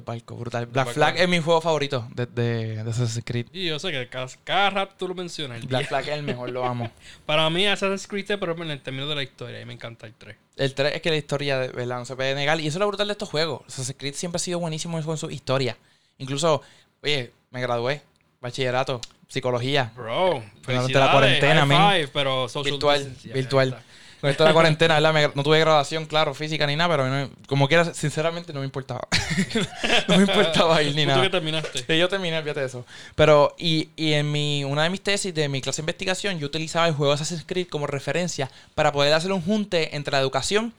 [0.00, 0.66] Barcos, brutal.
[0.66, 0.88] Black.
[0.88, 3.46] Flag es mi juego favorito de, de, de Assassin's Creed.
[3.52, 5.64] Y yo sé que cada, cada rato tú lo mencionas.
[5.66, 5.88] Black.
[5.88, 6.90] Flag es el mejor, lo amo.
[7.26, 9.60] Para mí Assassin's Creed es, pero en el término de la historia.
[9.60, 10.36] Y me encanta el 3.
[10.56, 11.98] El 3 es que la historia, de ¿verdad?
[11.98, 12.60] No se puede negar.
[12.60, 13.62] Y eso es lo brutal de estos juegos.
[13.66, 15.76] Assassin's Creed siempre ha sido buenísimo con su historia.
[16.18, 16.62] Incluso,
[17.02, 18.02] oye, me gradué.
[18.40, 19.90] Bachillerato, psicología.
[19.96, 21.78] Bro, Durante la cuarentena, men.
[21.78, 23.82] five, pero social Virtual, virtual.
[24.24, 25.12] Con esto de la cuarentena, ¿verdad?
[25.12, 28.64] Me- no tuve graduación, claro, física ni nada, pero no- como quiera, sinceramente no me
[28.64, 29.06] importaba.
[30.08, 31.20] no me importaba ir ni ¿Tú nada.
[31.22, 31.84] que terminaste?
[31.86, 32.86] Sí, yo terminé, fíjate de eso.
[33.16, 36.46] Pero, y, y en mi, una de mis tesis de mi clase de investigación, yo
[36.46, 40.72] utilizaba el juego Assassin's Creed como referencia para poder hacer un junte entre la educación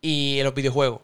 [0.00, 1.00] y los videojuegos.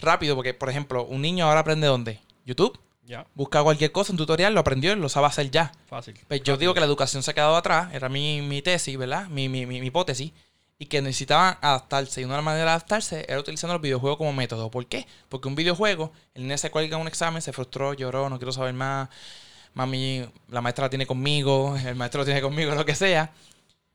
[0.00, 2.18] Rápido, porque, por ejemplo, un niño ahora aprende dónde?
[2.44, 2.78] YouTube.
[3.06, 5.72] Ya, Busca cualquier cosa, un tutorial, lo aprendió y lo sabe hacer ya.
[5.88, 6.14] fácil.
[6.28, 9.28] Pues yo digo que la educación se ha quedado atrás, era mi, mi tesis, ¿verdad?
[9.28, 10.30] Mi, mi, mi hipótesis.
[10.78, 12.20] Y que necesitaban adaptarse.
[12.20, 14.70] Y una manera de adaptarse era utilizando los videojuegos como método.
[14.70, 15.06] ¿Por qué?
[15.28, 18.74] Porque un videojuego, el niño se cuelga un examen, se frustró, lloró, no quiero saber
[18.74, 19.08] más.
[19.74, 23.32] Mami, la maestra la tiene conmigo, el maestro lo tiene conmigo, lo que sea.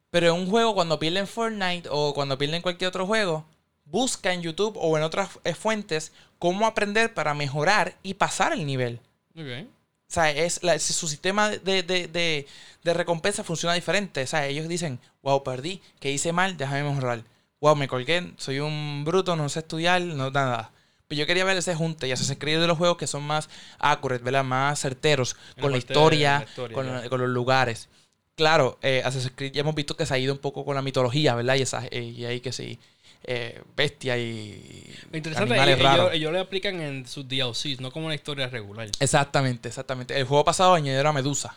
[0.10, 3.46] Pero en un juego, cuando pierden Fortnite o cuando pierden cualquier otro juego,
[3.86, 9.00] busca en YouTube o en otras fuentes cómo aprender para mejorar y pasar el nivel.
[9.36, 9.68] Ok.
[10.10, 12.48] O sea, es la- su sistema de, de, de,
[12.84, 14.24] de recompensa funciona diferente.
[14.24, 17.24] O sea, ellos dicen, wow, perdí, que hice mal, déjame mejorar.
[17.60, 20.72] Wow, me colgué, soy un bruto, no sé estudiar, no nada.
[21.08, 23.50] Pero yo quería ver ese junte y Assassin's Creed de los juegos que son más
[23.80, 24.44] accurate, ¿verdad?
[24.44, 27.90] Más certeros, con la historia, la historia, con, los lugares.
[28.36, 30.82] Claro, eh, Assassin's Creed ya hemos visto que se ha ido un poco con la
[30.82, 31.56] mitología, ¿verdad?
[31.56, 32.80] Y, esa, eh, y ahí que sí,
[33.24, 36.00] eh, bestia y Lo interesante es animales que raros.
[36.08, 38.90] ellos, ellos le aplican en sus DLCs, no como una historia regular.
[39.00, 40.18] Exactamente, exactamente.
[40.18, 41.56] El juego pasado añadieron a Medusa,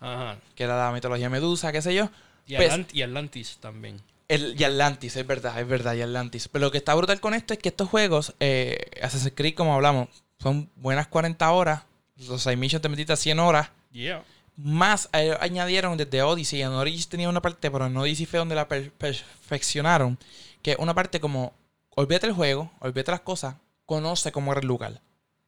[0.00, 0.36] Ajá.
[0.54, 2.10] que era la mitología Medusa, qué sé yo.
[2.46, 4.00] Y, Pues- Atlant- y Atlantis también.
[4.28, 6.48] El, y Atlantis, es verdad, es verdad, y Atlantis.
[6.48, 9.74] Pero lo que está brutal con esto es que estos juegos, eh, Assassin's Creed, como
[9.74, 11.82] hablamos, son buenas 40 horas.
[12.28, 13.70] Los 6 missions te metiste a 100 horas.
[13.90, 14.22] Yeah.
[14.56, 16.60] Más eh, añadieron desde Odyssey.
[16.60, 20.18] En Origins tenía una parte, pero en Odyssey fue donde la per- perfeccionaron.
[20.62, 21.52] Que una parte como,
[21.90, 25.00] olvídate el juego, olvídate las cosas, conoce cómo era el lugar.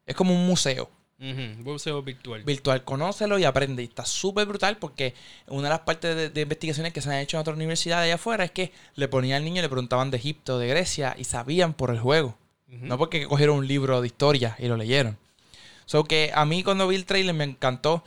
[0.07, 2.43] Es como un museo Ujú, Museo virtual.
[2.45, 3.83] virtual, conócelo y aprende.
[3.83, 5.15] Y está súper brutal porque
[5.49, 8.15] una de las partes de, de investigaciones que se han hecho en otras universidades allá
[8.15, 11.25] afuera es que le ponían al niño y le preguntaban de Egipto, de Grecia y
[11.25, 12.37] sabían por el juego.
[12.67, 15.19] No porque cogieron un libro de historia y lo leyeron.
[15.87, 18.05] So que a mí cuando vi el trailer me encantó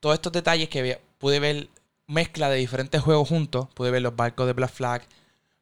[0.00, 1.68] todos estos detalles que pude ver
[2.06, 3.68] mezcla de diferentes juegos juntos.
[3.74, 5.02] Pude ver los barcos de Black Flag.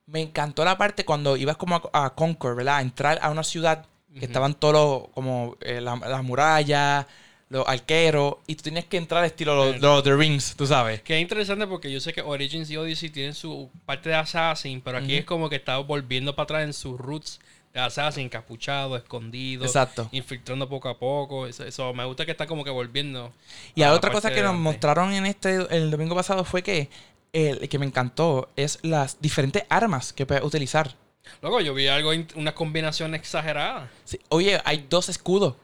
[0.06, 2.76] Me encantó la parte cuando ibas como a, a Concord, ¿verdad?
[2.76, 3.86] A entrar a una ciudad
[4.18, 7.06] que estaban todos los- como eh, la- las murallas,
[7.48, 11.02] los arqueros, y tú tenías que entrar estilo los, los The Rings, tú sabes.
[11.02, 14.80] Que es interesante porque yo sé que Origins y Odyssey tienen su parte de Assassin,
[14.80, 17.40] pero aquí es como que está volviendo para atrás en sus roots
[17.72, 20.08] de Assassin, capuchado, escondido, Exacto.
[20.12, 21.46] infiltrando poco a poco.
[21.48, 23.32] Eso, eso me gusta que está como que volviendo.
[23.74, 26.62] Y a la la otra cosa que nos mostraron en este el domingo pasado fue
[26.62, 26.88] que
[27.34, 30.94] el que me encantó es las diferentes armas que puedes utilizar.
[31.42, 33.90] Luego yo vi algo, una combinación exagerada.
[34.04, 35.54] Sí, Oye, hay dos escudos.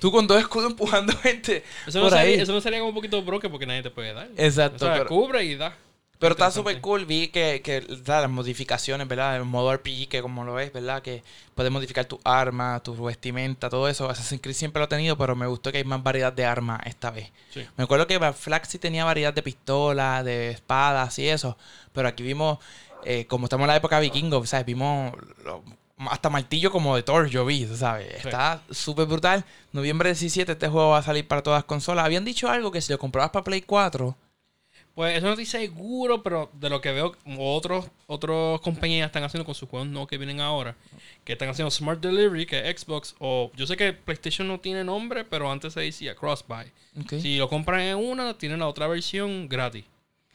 [0.00, 3.22] Tú con dos escudos empujando gente Eso no, sería, eso no sería como un poquito
[3.22, 4.28] broke porque nadie te puede dar.
[4.36, 4.84] Exacto.
[4.84, 5.74] o sea, pero cubre y da.
[6.18, 7.04] Pero está súper cool.
[7.06, 9.36] Vi que, que da, las modificaciones, ¿verdad?
[9.36, 11.00] El modo RPG, que como lo ves, ¿verdad?
[11.02, 11.22] Que
[11.54, 14.08] puedes modificar tu arma, tu vestimenta, todo eso.
[14.10, 16.80] Assassin's Creed siempre lo ha tenido, pero me gustó que hay más variedad de armas
[16.86, 17.30] esta vez.
[17.54, 17.64] Sí.
[17.76, 21.56] Me acuerdo que Black Flag sí tenía variedad de pistolas, de espadas y eso.
[21.92, 22.58] Pero aquí vimos,
[23.04, 24.66] eh, como estamos en la época vikingo, ¿sabes?
[24.66, 25.12] Vimos
[25.44, 25.62] lo-
[26.10, 28.06] hasta martillo como de Thor, yo vi, ¿sabes?
[28.22, 28.28] Sí.
[28.28, 29.44] Está súper brutal.
[29.72, 32.04] Noviembre 17 este juego va a salir para todas las consolas.
[32.04, 34.16] Habían dicho algo que si lo comprabas para Play 4...
[34.98, 39.44] Pues eso no estoy seguro, pero de lo que veo, otros otras compañías están haciendo
[39.44, 40.74] con sus juegos no que vienen ahora,
[41.22, 44.82] que están haciendo Smart Delivery, que es Xbox, o yo sé que PlayStation no tiene
[44.82, 46.72] nombre, pero antes se decía Crossbuy.
[47.10, 49.84] Si lo compran en una, tienen la otra versión gratis.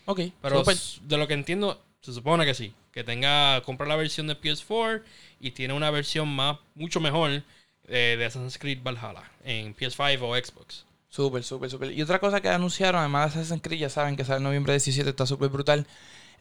[0.06, 2.74] ok, Pero de lo que entiendo, se supone que sí.
[2.94, 5.04] Que tenga, compra la versión de PS4
[5.42, 7.44] y tiene una versión más, mucho mejor
[7.90, 10.86] eh, de Assassin's Creed Valhalla en PS5 o Xbox.
[11.14, 11.92] Súper, súper, súper.
[11.92, 14.74] Y otra cosa que anunciaron, además de Assassin's Creed, ya saben que sale en noviembre
[14.74, 15.86] 17, está súper brutal.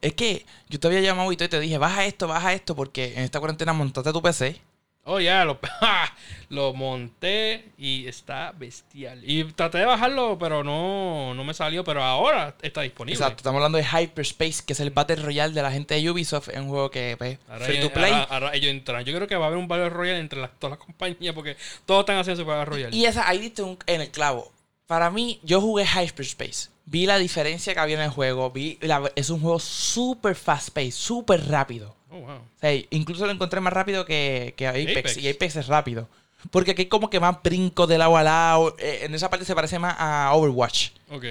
[0.00, 3.20] Es que yo te había llamado y te dije, baja esto, baja esto, porque en
[3.24, 4.58] esta cuarentena montate tu PC,
[5.04, 5.58] Oh, ya, lo,
[6.48, 9.20] lo monté y está bestial.
[9.28, 11.82] Y traté de bajarlo, pero no, no me salió.
[11.82, 13.16] Pero ahora está disponible.
[13.18, 16.50] Exacto, estamos hablando de Hyperspace, que es el Battle Royale de la gente de Ubisoft.
[16.50, 18.12] Es un juego que pues, Ahora, free to play.
[18.12, 19.04] ahora- ahora ellos entran.
[19.04, 21.56] Yo creo que va a haber un Battle Royale entre las, todas las compañías porque
[21.84, 22.96] todos están haciendo su Battle Royale.
[22.96, 24.52] Y esa, ahí diste un- en el clavo.
[24.92, 26.68] Para mí, yo jugué Hyperspace.
[26.84, 28.50] Vi la diferencia que había en el juego.
[28.50, 31.96] Vi la- es un juego súper fast paced, súper rápido.
[32.10, 32.30] Oh, wow.
[32.36, 35.16] O sea, incluso lo encontré más rápido que, que Apex, Apex.
[35.16, 36.08] Y Apex es rápido.
[36.50, 38.76] Porque aquí hay como que más brinco de lado a lado.
[38.78, 40.90] Eh, en esa parte se parece más a Overwatch.
[41.10, 41.24] Ok.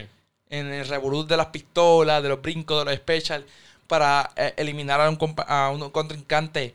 [0.50, 3.46] En el revolut de las pistolas, de los brincos, de los special.
[3.86, 6.74] Para eh, eliminar a un, a un contrincante.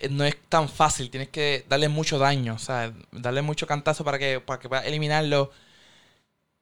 [0.00, 1.10] eh, No es tan fácil.
[1.10, 2.54] Tienes que darle mucho daño.
[2.54, 5.50] O sea, darle mucho cantazo para que, para que puedas eliminarlo.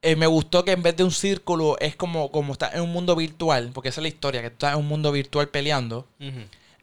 [0.03, 2.91] Eh, me gustó que en vez de un círculo es como, como estar en un
[2.93, 3.71] mundo virtual.
[3.73, 4.43] Porque esa es la historia.
[4.43, 6.07] Que tú estás en un mundo virtual peleando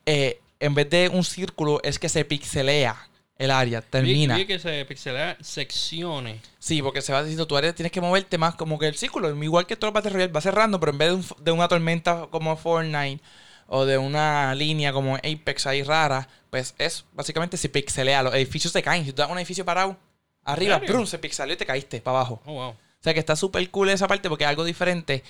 [0.05, 2.95] eh, en vez de un círculo, es que se pixelea
[3.38, 4.36] el área, termina.
[4.36, 6.41] Vi, vi que se pixelea secciones.
[6.60, 9.29] Sí, porque se va diciendo, tú eres, tienes que moverte más como que el círculo,
[9.43, 11.67] igual que todo el Battle Royale, va cerrando, pero en vez de, un- de una
[11.69, 13.21] tormenta como Fortnite
[13.67, 18.73] o de una línea como Apex ahí rara, pues es básicamente se pixelea, los edificios
[18.73, 19.05] se caen.
[19.05, 19.95] Si tú das un edificio parado,
[20.43, 20.79] arriba?
[20.88, 21.05] ¡prum!
[21.05, 22.41] se pixeleó y te caíste para abajo.
[22.45, 22.75] Oh, wow.
[22.99, 25.23] O sea que está súper cool esa parte porque es algo diferente.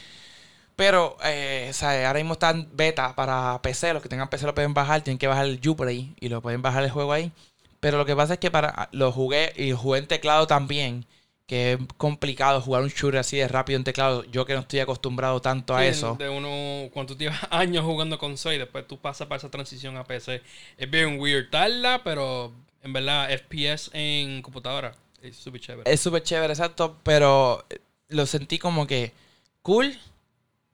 [0.75, 3.93] Pero, eh, o sea, ahora mismo está en beta para PC.
[3.93, 5.01] Los que tengan PC lo pueden bajar.
[5.01, 7.32] Tienen que bajar el Uplay y lo pueden bajar el juego ahí.
[7.79, 11.05] Pero lo que pasa es que para lo jugué y jugué en teclado también.
[11.45, 14.23] Que es complicado jugar un shooter así de rápido en teclado.
[14.25, 16.15] Yo que no estoy acostumbrado tanto a eso.
[16.17, 19.97] De uno, cuando tú llevas años jugando consola y después tú pasas para esa transición
[19.97, 20.41] a PC.
[20.77, 21.49] Es bien weird.
[21.49, 22.53] Tarda, pero
[22.84, 25.91] en verdad, FPS en computadora es súper chévere.
[25.91, 26.97] Es súper chévere, exacto.
[27.03, 27.79] Pero eh,
[28.10, 29.13] lo sentí como que
[29.62, 29.97] cool.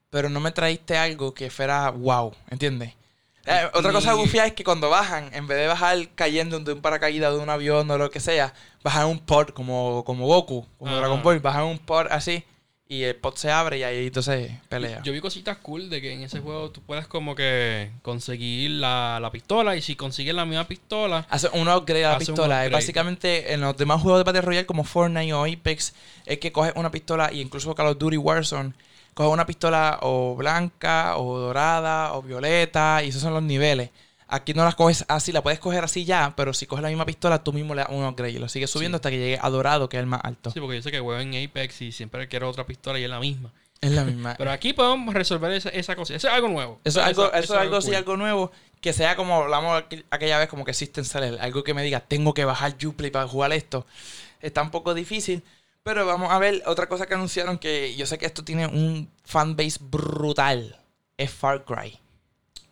[0.09, 2.33] Pero no me traíste algo que fuera wow.
[2.49, 2.93] ¿Entiendes?
[3.45, 6.81] Eh, otra cosa gufia es que cuando bajan, en vez de bajar cayendo de un
[6.81, 8.53] paracaídas de un avión o lo que sea,
[8.83, 10.95] bajan un pod como, como Goku, como.
[10.95, 12.43] Dragon Ball, bajan un pod así
[12.87, 15.01] y el pod se abre y ahí entonces pelea.
[15.03, 19.19] Yo vi cositas cool de que en ese juego tú puedes como que conseguir la,
[19.19, 22.65] la pistola y si consigues la misma pistola, Hace un upgrade a la pistola.
[22.65, 25.93] Es básicamente en los demás juegos de Battle Royale como Fortnite o Apex,
[26.25, 28.73] es que coges una pistola y incluso Call of Duty Warzone,
[29.15, 33.89] coges una pistola o blanca o dorada o violeta y esos son los niveles.
[34.27, 37.05] Aquí no las coges así, la puedes coger así ya, pero si coges la misma
[37.05, 38.99] pistola, tú mismo le das un upgrade y lo sigues subiendo Sí.
[38.99, 40.49] hasta que llegue a dorado, que es el más alto.
[40.51, 43.09] sí, porque yo sé que juego en Apex y siempre quiero otra pistola y es
[43.09, 43.53] la misma.
[43.81, 44.33] Es la misma.
[44.37, 46.15] Pero aquí podemos resolver esa, esa cosa.
[46.15, 46.79] Eso es algo nuevo.
[46.83, 47.95] Eso es algo, eso es algo, sí, cool.
[47.97, 48.51] algo nuevo.
[48.81, 51.37] Que sea como hablamos aqu- aquella vez, como que System Seller.
[51.39, 53.85] Algo que me diga, tengo que bajar Uplay para jugar esto.
[54.41, 55.43] Está un poco difícil.
[55.83, 59.07] Pero vamos a ver otra cosa que anunciaron que yo sé que esto tiene un
[59.23, 60.79] fanbase brutal.
[61.17, 61.99] Es Far Cry.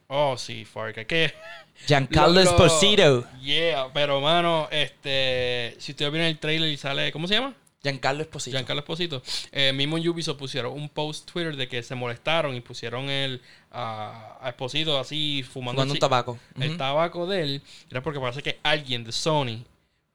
[0.08, 1.06] Oh, sí, Far Cry.
[1.06, 1.34] Que
[1.88, 3.26] Giancarlo Lo- lo- Esposito.
[3.42, 7.54] Yeah, pero mano, este, si ustedes vieron el trailer y sale, ¿cómo se llama?
[7.82, 8.56] Giancarlo Esposito.
[8.56, 9.22] Giancarlo Esposito.
[9.52, 13.42] Eh, mismo en Ubisoft pusieron un post Twitter de que se molestaron y pusieron el
[13.72, 16.40] a a Esposito así fumando, Fumando un así- tabaco.
[16.60, 17.62] el tabaco de él.
[17.92, 19.66] Era porque parece que alguien de Sony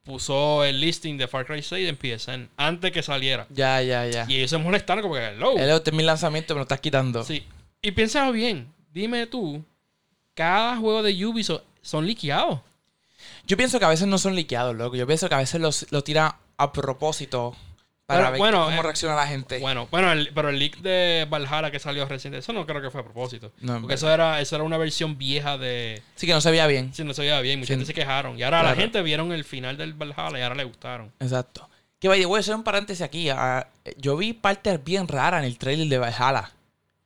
[0.04, 3.46] puso el listing de Far Cry 6 en PSN antes que saliera.
[3.50, 4.24] Ya, ya, ya.
[4.28, 5.52] Y ellos se molestaron como que, hello.
[5.58, 7.22] El este es mi lanzamiento, me lo estás quitando.
[7.24, 7.44] Sí.
[7.82, 8.72] Y piénsalo bien.
[8.90, 9.62] Dime tú,
[10.38, 12.60] cada juego de Ubisoft son liqueados.
[13.46, 14.94] Yo pienso que a veces no son liqueados, loco.
[14.94, 17.56] Yo pienso que a veces los, lo tiran a propósito
[18.06, 19.58] para Pero, ver bueno, cómo eh, reacciona la gente.
[19.58, 22.90] Bueno, bueno, el- pero el leak de Valhalla que salió reciente, eso no creo que
[22.90, 23.50] fue a propósito.
[23.60, 26.02] No, porque eso era, eso era una versión vieja de...
[26.14, 26.94] Sí que no se veía bien.
[26.94, 27.72] Si no se veía bien, mucha Sí.
[27.74, 28.38] gente se quejaron.
[28.38, 28.80] Y ahora la Claro.
[28.80, 31.12] gente vieron el final del Valhalla y ahora le gustaron.
[31.18, 31.68] Exacto.
[31.98, 33.28] Que vaya, voy a hacer un paréntesis aquí.
[33.28, 36.52] Ah, yo vi partes bien raras en el trailer de Valhalla.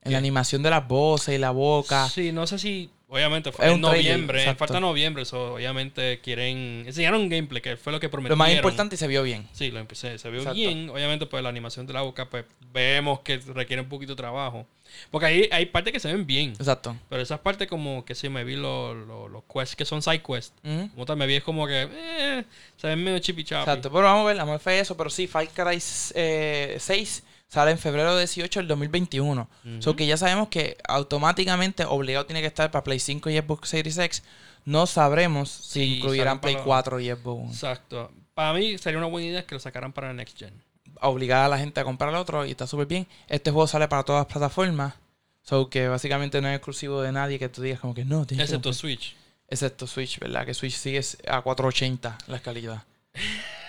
[0.03, 0.11] En ¿Qué?
[0.11, 2.09] la animación de las voces y la boca.
[2.11, 2.91] Sí, no sé si...
[3.13, 6.85] Obviamente fue en trailer, noviembre, falta noviembre, eso obviamente quieren...
[6.87, 8.39] Enseñaron gameplay, que fue lo que Lo prometieron.
[8.39, 9.47] más importante se vio bien.
[9.53, 10.57] Sí, lo empecé, se vio Exacto.
[10.57, 10.89] bien.
[10.89, 14.67] Obviamente, pues la animación de la boca, pues vemos que requiere un poquito de trabajo.
[15.11, 16.53] Porque ahí hay partes que se ven bien.
[16.53, 16.97] Exacto.
[17.11, 20.23] Pero esas partes como que sí me vi los, los, los quests que son side
[20.23, 20.55] quests.
[20.65, 20.89] Ujú.
[20.93, 22.45] Como tal, me vi es como que eh,
[22.79, 23.61] se ven medio chipi chapi.
[23.61, 23.91] Exacto.
[23.93, 24.97] Pero vamos a ver, vamos a ver fue eso.
[24.97, 25.79] Pero sí, Far Cry
[26.15, 29.43] eh, 6 sale en febrero 18 del 2021.
[29.65, 29.83] Ujú.
[29.83, 33.69] So que ya sabemos que automáticamente obligado tiene que estar para Play 5 y Xbox
[33.69, 34.23] Series X.
[34.65, 37.51] No sabremos si Sí, incluirán Play para- 4 y Xbox One.
[37.53, 38.11] Exacto.
[38.35, 40.55] Para mí sería una buena idea que lo sacaran para Next Gen.
[41.03, 43.07] obligar a la gente a comprar el otro y está súper bien.
[43.29, 44.95] Este juego sale para todas las plataformas.
[45.43, 48.37] So que básicamente no es exclusivo de nadie que tú digas como que no, que
[48.37, 49.17] Excepto Switch.
[49.49, 50.47] Excepto Switch, ¿verdad?
[50.47, 52.85] Que Switch sigue a 480 la calidad.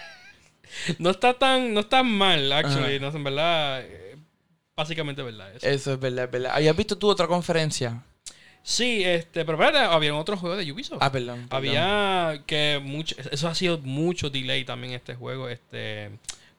[1.00, 2.98] No está tan, no está mal, actually.
[2.98, 3.12] Ajá.
[3.12, 4.18] No, en verdad, eh,
[4.76, 5.56] básicamente verdad.
[5.56, 5.68] eso.
[5.68, 6.52] Eso es verdad, es verdad.
[6.56, 8.02] ¿Habías visto tú otra conferencia?
[8.64, 11.00] Sí, este, pero espérate, había otros juegos de Ubisoft.
[11.02, 11.48] Ah, perdón.
[11.50, 11.78] perdón.
[11.78, 16.12] Había que mucho, eso ha sido mucho delay también este juego, este,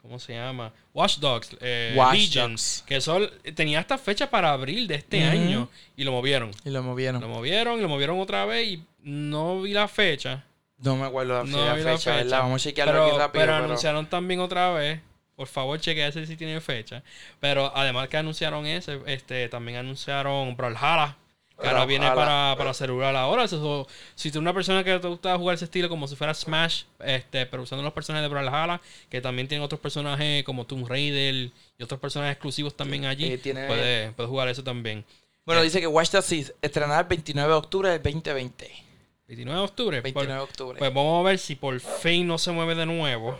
[0.02, 0.70] ¿cómo se llama?
[0.92, 2.84] Watch Dogs, eh, Watch Legion, Dogs.
[2.86, 6.50] que son, tenía esta fecha para abril de este año y lo movieron.
[6.62, 7.22] Y lo movieron.
[7.22, 10.44] Lo movieron y lo movieron otra vez y no vi la fecha.
[10.84, 12.16] No me acuerdo la, No la fecha, la fecha.
[12.16, 12.38] ¿verdad?
[12.40, 13.32] Vamos a chequearlo Pero, aquí rápido.
[13.32, 15.00] pero pero- anunciaron también otra vez.
[15.36, 17.02] Por favor, chequea ese si tiene fecha.
[17.40, 21.16] Pero además que anunciaron ese, este, también anunciaron Brawlhalla.
[21.60, 23.44] Que ahora viene para, para celular ahora.
[23.44, 26.34] Eso, si tú eres una persona que te gusta jugar ese estilo como si fuera
[26.34, 30.88] Smash, este, pero usando los personajes de Brawlhalla, que también tienen otros personajes como Tomb
[30.88, 35.04] Raider y otros personajes exclusivos también allí, eh, tiene- puedes puedes jugar eso también.
[35.46, 35.64] Bueno, Eh.
[35.64, 38.83] dice que Watch Dogs se estrenará el 29 de octubre del 2020.
[39.28, 40.00] 29 de octubre.
[40.00, 40.78] 29 Por- de octubre.
[40.78, 43.38] Pues vamos a ver si por fin no se mueve de nuevo.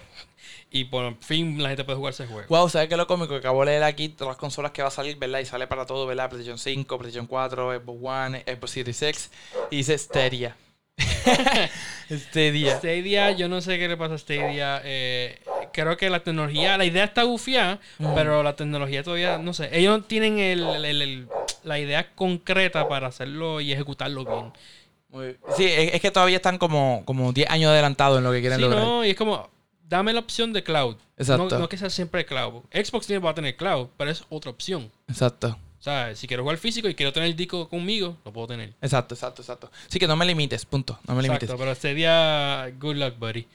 [0.71, 2.49] Y por fin la gente puede jugar ese juego.
[2.49, 3.35] Wow, ¿sabes qué es lo cómico?
[3.37, 5.39] Acabo de leer aquí todas las consolas que va a salir, ¿verdad?
[5.39, 6.29] Y sale para todo, ¿verdad?
[6.29, 9.31] PlayStation 5, PlayStation 4, Xbox One, Xbox Series X.
[9.71, 10.57] Y dice Stadia.
[12.11, 12.77] Stadia.
[12.79, 14.81] Stadia, yo no sé qué le pasa a Stadia.
[14.85, 15.39] eh,
[15.73, 17.79] creo que la tecnología, la idea está gufiada,
[18.15, 19.69] pero la tecnología todavía, no sé.
[19.79, 21.29] Ellos no tienen el, el- el-
[21.63, 24.53] la idea concreta para hacerlo y ejecutarlo bien.
[25.15, 28.41] Muy- Sí, es, es que todavía están como, como 10 años adelantados en lo que
[28.41, 28.83] quieren Sí, lograr.
[28.83, 29.49] no, y es como,
[29.89, 30.97] dame la opción de cloud.
[31.17, 31.49] Exacto.
[31.51, 32.63] No, no que sea siempre cloud.
[32.73, 34.91] Xbox tiene, va a tener cloud, pero es otra opción.
[35.09, 35.57] Exacto.
[35.79, 38.73] O sea, si quiero jugar físico y quiero tener el disco conmigo, lo puedo tener.
[38.81, 39.71] Exacto, exacto, exacto.
[39.89, 40.99] Sí, que no me limites, punto.
[41.07, 41.51] No me limites.
[41.51, 43.47] Exacto, pero día, good luck, buddy.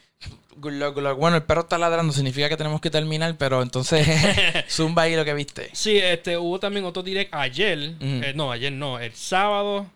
[0.57, 1.17] Good luck, good luck.
[1.17, 4.05] Bueno, el perro está ladrando, significa que tenemos que terminar, pero entonces
[4.69, 5.69] zumba ahí lo que viste.
[5.73, 7.95] Sí, este, hubo también otro direct ayer.
[7.99, 9.87] Eh, no, ayer no, el sábado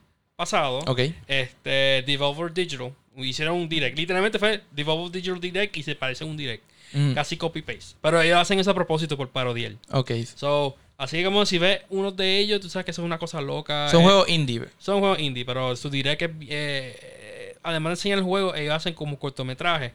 [0.43, 0.79] pasado.
[0.88, 0.99] Ok.
[1.27, 2.93] Este, Devolver Digital.
[3.15, 3.97] Hicieron un direct.
[3.97, 6.63] Literalmente fue Devolver Digital Direct y se parece a un direct.
[6.93, 7.95] Mm, Casi copy-paste.
[8.01, 9.73] Pero ellos hacen eso a propósito por parodiar.
[9.91, 10.12] Ok.
[10.36, 13.17] So, así que como si ves uno de ellos, tú sabes que eso es una
[13.17, 13.89] cosa loca.
[13.89, 14.62] Son eh, juegos indie.
[14.77, 18.93] Son juegos indie, pero su direct es, eh, además de enseñar el juego, ellos hacen
[18.93, 19.93] como cortometraje.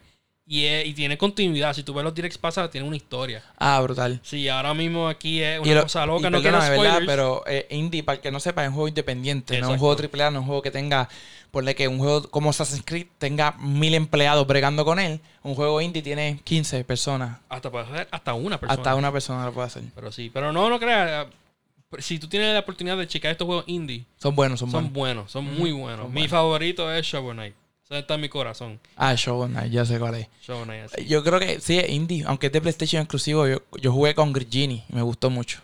[0.51, 1.75] Y, y tiene continuidad.
[1.75, 3.43] Si tú ves los directs pasados, tiene una historia.
[3.59, 4.19] Ah, brutal.
[4.23, 6.27] Sí, ahora mismo aquí es una lo- cosa loca.
[6.27, 7.01] y no quiero ¿verdad?
[7.05, 9.59] Pero eh, indie, para el que no sepa, es un juego independiente.
[9.59, 11.07] No es un juego AAA, no es un juego que tenga,
[11.51, 15.19] ponle que un juego como Assassin's Creed tenga mil empleados bregando con él.
[15.43, 17.37] Un juego indie tiene 15 personas.
[17.47, 18.81] Hasta puede ser hasta una persona.
[18.81, 19.83] Hasta una persona lo puede hacer.
[19.93, 21.27] Pero sí, pero no, no creas.
[21.27, 24.91] eh, Si tú tienes la oportunidad de checar estos juegos indie, Son buenos, son, son
[24.91, 25.27] buenos.
[25.27, 26.01] buenos, son muy buenos.
[26.05, 26.31] son Mi buenos.
[26.31, 27.55] favorito es Shovel Knight.
[27.89, 28.79] Ese está en mi corazón.
[28.95, 30.27] Ah, Shovel Knight, ya sé cuál es.
[30.45, 31.05] Shovel Knight así.
[31.07, 32.23] Yo creo que sí, es indie.
[32.27, 35.59] Aunque es de PlayStation exclusivo, yo, yo jugué con Grini y me gustó mucho.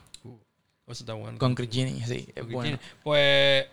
[0.87, 1.37] Eso está bueno.
[1.37, 2.79] Con Grini, sí, es bueno.
[3.03, 3.65] Pues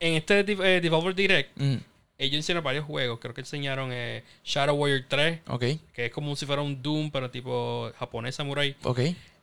[0.00, 1.76] en este eh, Devolver Direct, Mm,
[2.18, 3.18] ellos hicieron varios juegos.
[3.20, 7.10] Creo que enseñaron eh, Shadow Warrior 3, ok, que es como si fuera un Doom,
[7.12, 8.74] pero tipo japonés samurai.
[8.82, 9.00] ok.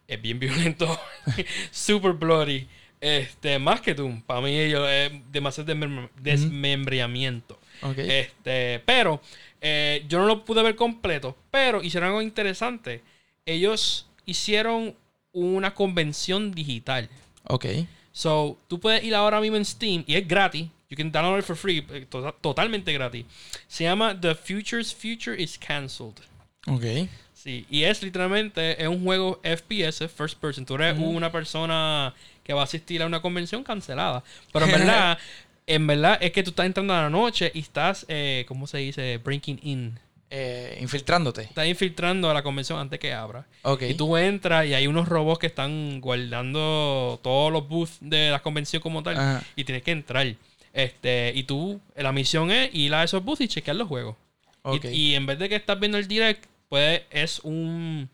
[0.08, 1.00] Es bien violento,
[1.72, 2.68] super bloody.
[3.00, 7.58] Este, más que Doom, para mí ellos es demasiado desmem- desmembramiento.
[7.98, 9.22] Este, pero
[9.62, 13.02] eh, yo no lo pude ver completo, pero hicieron algo interesante.
[13.46, 14.96] Ellos hicieron
[15.34, 17.10] una convención digital.
[17.46, 17.66] ok.
[18.14, 20.68] So, tú puedes ir ahora mismo en Steam y es gratis.
[20.90, 23.26] You can download it for free, eh, to- totalmente gratis.
[23.70, 26.20] Se llama The Future's Future is Cancelled.
[26.68, 27.08] Ok.
[27.34, 30.66] Sí, y es literalmente es un juego FPS, first person.
[30.66, 32.14] Tú eres una persona
[32.44, 34.22] que va a asistir a una convención cancelada.
[34.52, 35.18] Pero en verdad,
[35.74, 38.78] en verdad es que tú estás entrando a la noche y estás, eh, ¿cómo se
[38.80, 39.18] dice?
[39.18, 40.00] Breaking in.
[40.34, 41.42] Eh, infiltrándote.
[41.42, 43.46] Estás infiltrando a la convención antes que abra.
[43.64, 43.82] Ok.
[43.84, 48.42] Y tú entras y hay unos robots que están guardando todos los booths de la
[48.42, 49.18] convención como tal.
[49.18, 49.44] Ajá.
[49.56, 50.34] Y tienes que entrar.
[50.74, 54.16] Este, y tú, la misión es ir a esos booths y chequear los juegos.
[54.16, 54.86] Y- Ok.
[54.86, 58.10] Y, en vez de que estás viendo el direct, pues es un,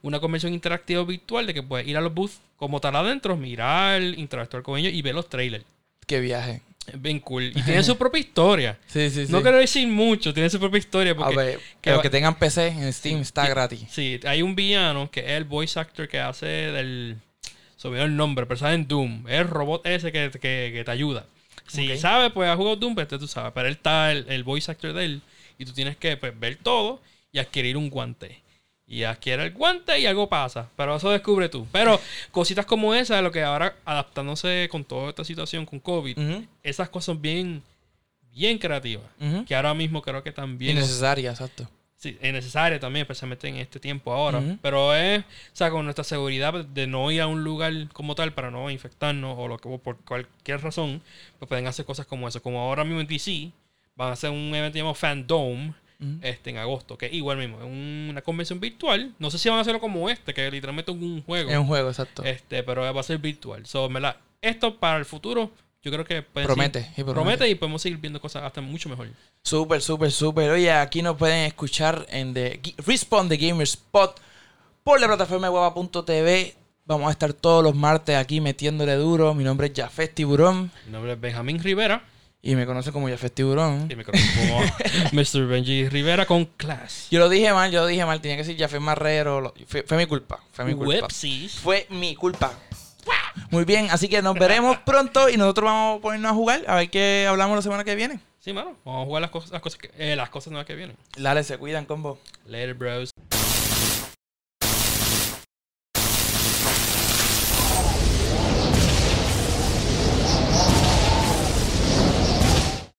[0.00, 4.00] una convención interactiva virtual de que puedes ir a los booths como tal adentro, mirar,
[4.02, 5.64] interactuar con ellos y ver los trailers.
[6.06, 6.62] Qué viaje.
[6.94, 7.44] Bien cool.
[7.54, 8.78] Y tiene su propia historia.
[8.86, 9.32] Sí, sí, sí.
[9.32, 11.36] No quiero decir mucho, tiene su propia historia A porque...
[11.36, 13.84] ver, que los que tengan PC en Steam está gratis.
[13.90, 17.16] Sí, hay un villano que es el voice actor que hace del...
[17.76, 19.28] Se el nombre, pero sale en Doom.
[19.28, 21.26] Es el robot ese que, que, que te ayuda.
[21.68, 21.98] Si Ok.
[21.98, 23.52] sabes, pues ha jugado Doom, pues tú sabes.
[23.54, 25.22] Pero él está el, el voice actor de él.
[25.58, 28.40] Y tú tienes que pues, ver todo y adquirir un guante.
[28.90, 30.70] Y adquiere el guante y algo pasa.
[30.74, 31.66] Pero eso descubre tú.
[31.70, 36.18] Pero cositas como esa, lo que ahora adaptándose con toda esta situación con COVID,
[36.62, 37.62] esas cosas son bien,
[38.32, 39.04] bien creativas.
[39.46, 40.72] Que ahora mismo creo que también...
[40.72, 41.68] Innecesaria, exacto.
[41.96, 44.40] Sí, es necesario también, especialmente en este tiempo ahora.
[44.62, 48.32] Pero es, o sea, con nuestra seguridad de no ir a un lugar como tal
[48.32, 51.02] para no infectarnos o lo que o por cualquier razón,
[51.38, 52.40] pues pueden hacer cosas como eso.
[52.40, 53.50] Como ahora mismo en DC,
[53.96, 54.94] van a hacer un evento llamado
[56.22, 59.14] Este, en agosto, que igual mismo, es un- una convención virtual.
[59.18, 61.50] No sé si van a hacerlo como este, que literalmente es un juego.
[61.50, 62.22] Es un juego, exacto.
[62.24, 63.66] Este, pero va a ser virtual.
[63.66, 65.50] So, verdad, esto para el futuro,
[65.82, 67.14] yo creo que Promete, seguir- sí, promete.
[67.14, 69.08] promete y podemos seguir viendo cosas hasta mucho mejor.
[69.42, 70.50] Súper, súper, súper.
[70.50, 74.20] Oye, aquí nos pueden escuchar en The Respawn The Gamer Spot
[74.84, 76.54] por la plataforma de guava.tv.
[76.84, 79.34] Vamos a estar todos los martes aquí metiéndole duro.
[79.34, 82.02] Mi nombre es Jafet Tiburón Mi nombre es Benjamín Rivera
[82.42, 83.88] y me conocen como Jafet Tiburón.
[83.90, 84.60] y me conozco como
[85.12, 85.46] Mr.
[85.46, 87.08] Benji Rivera con Class.
[87.10, 88.20] Yo lo dije mal, yo lo dije mal.
[88.20, 89.40] Tenía que decir Jafet Marrero.
[89.40, 90.40] Lo- Fue, fue mi culpa.
[90.52, 91.02] Fue mi culpa.
[91.02, 91.54] Websies.
[91.54, 92.52] Fue mi culpa.
[93.50, 96.64] Muy bien, así que nos veremos pronto y nosotros vamos a ponernos a jugar.
[96.66, 98.20] A ver qué hablamos la semana que viene.
[98.40, 98.76] Sí, mano.
[98.84, 100.96] Vamos a jugar las cosas, las cosas, que, eh, las cosas nuevas que vienen.
[101.16, 102.18] Dale, se cuidan, combo.
[102.46, 103.10] Later, bros.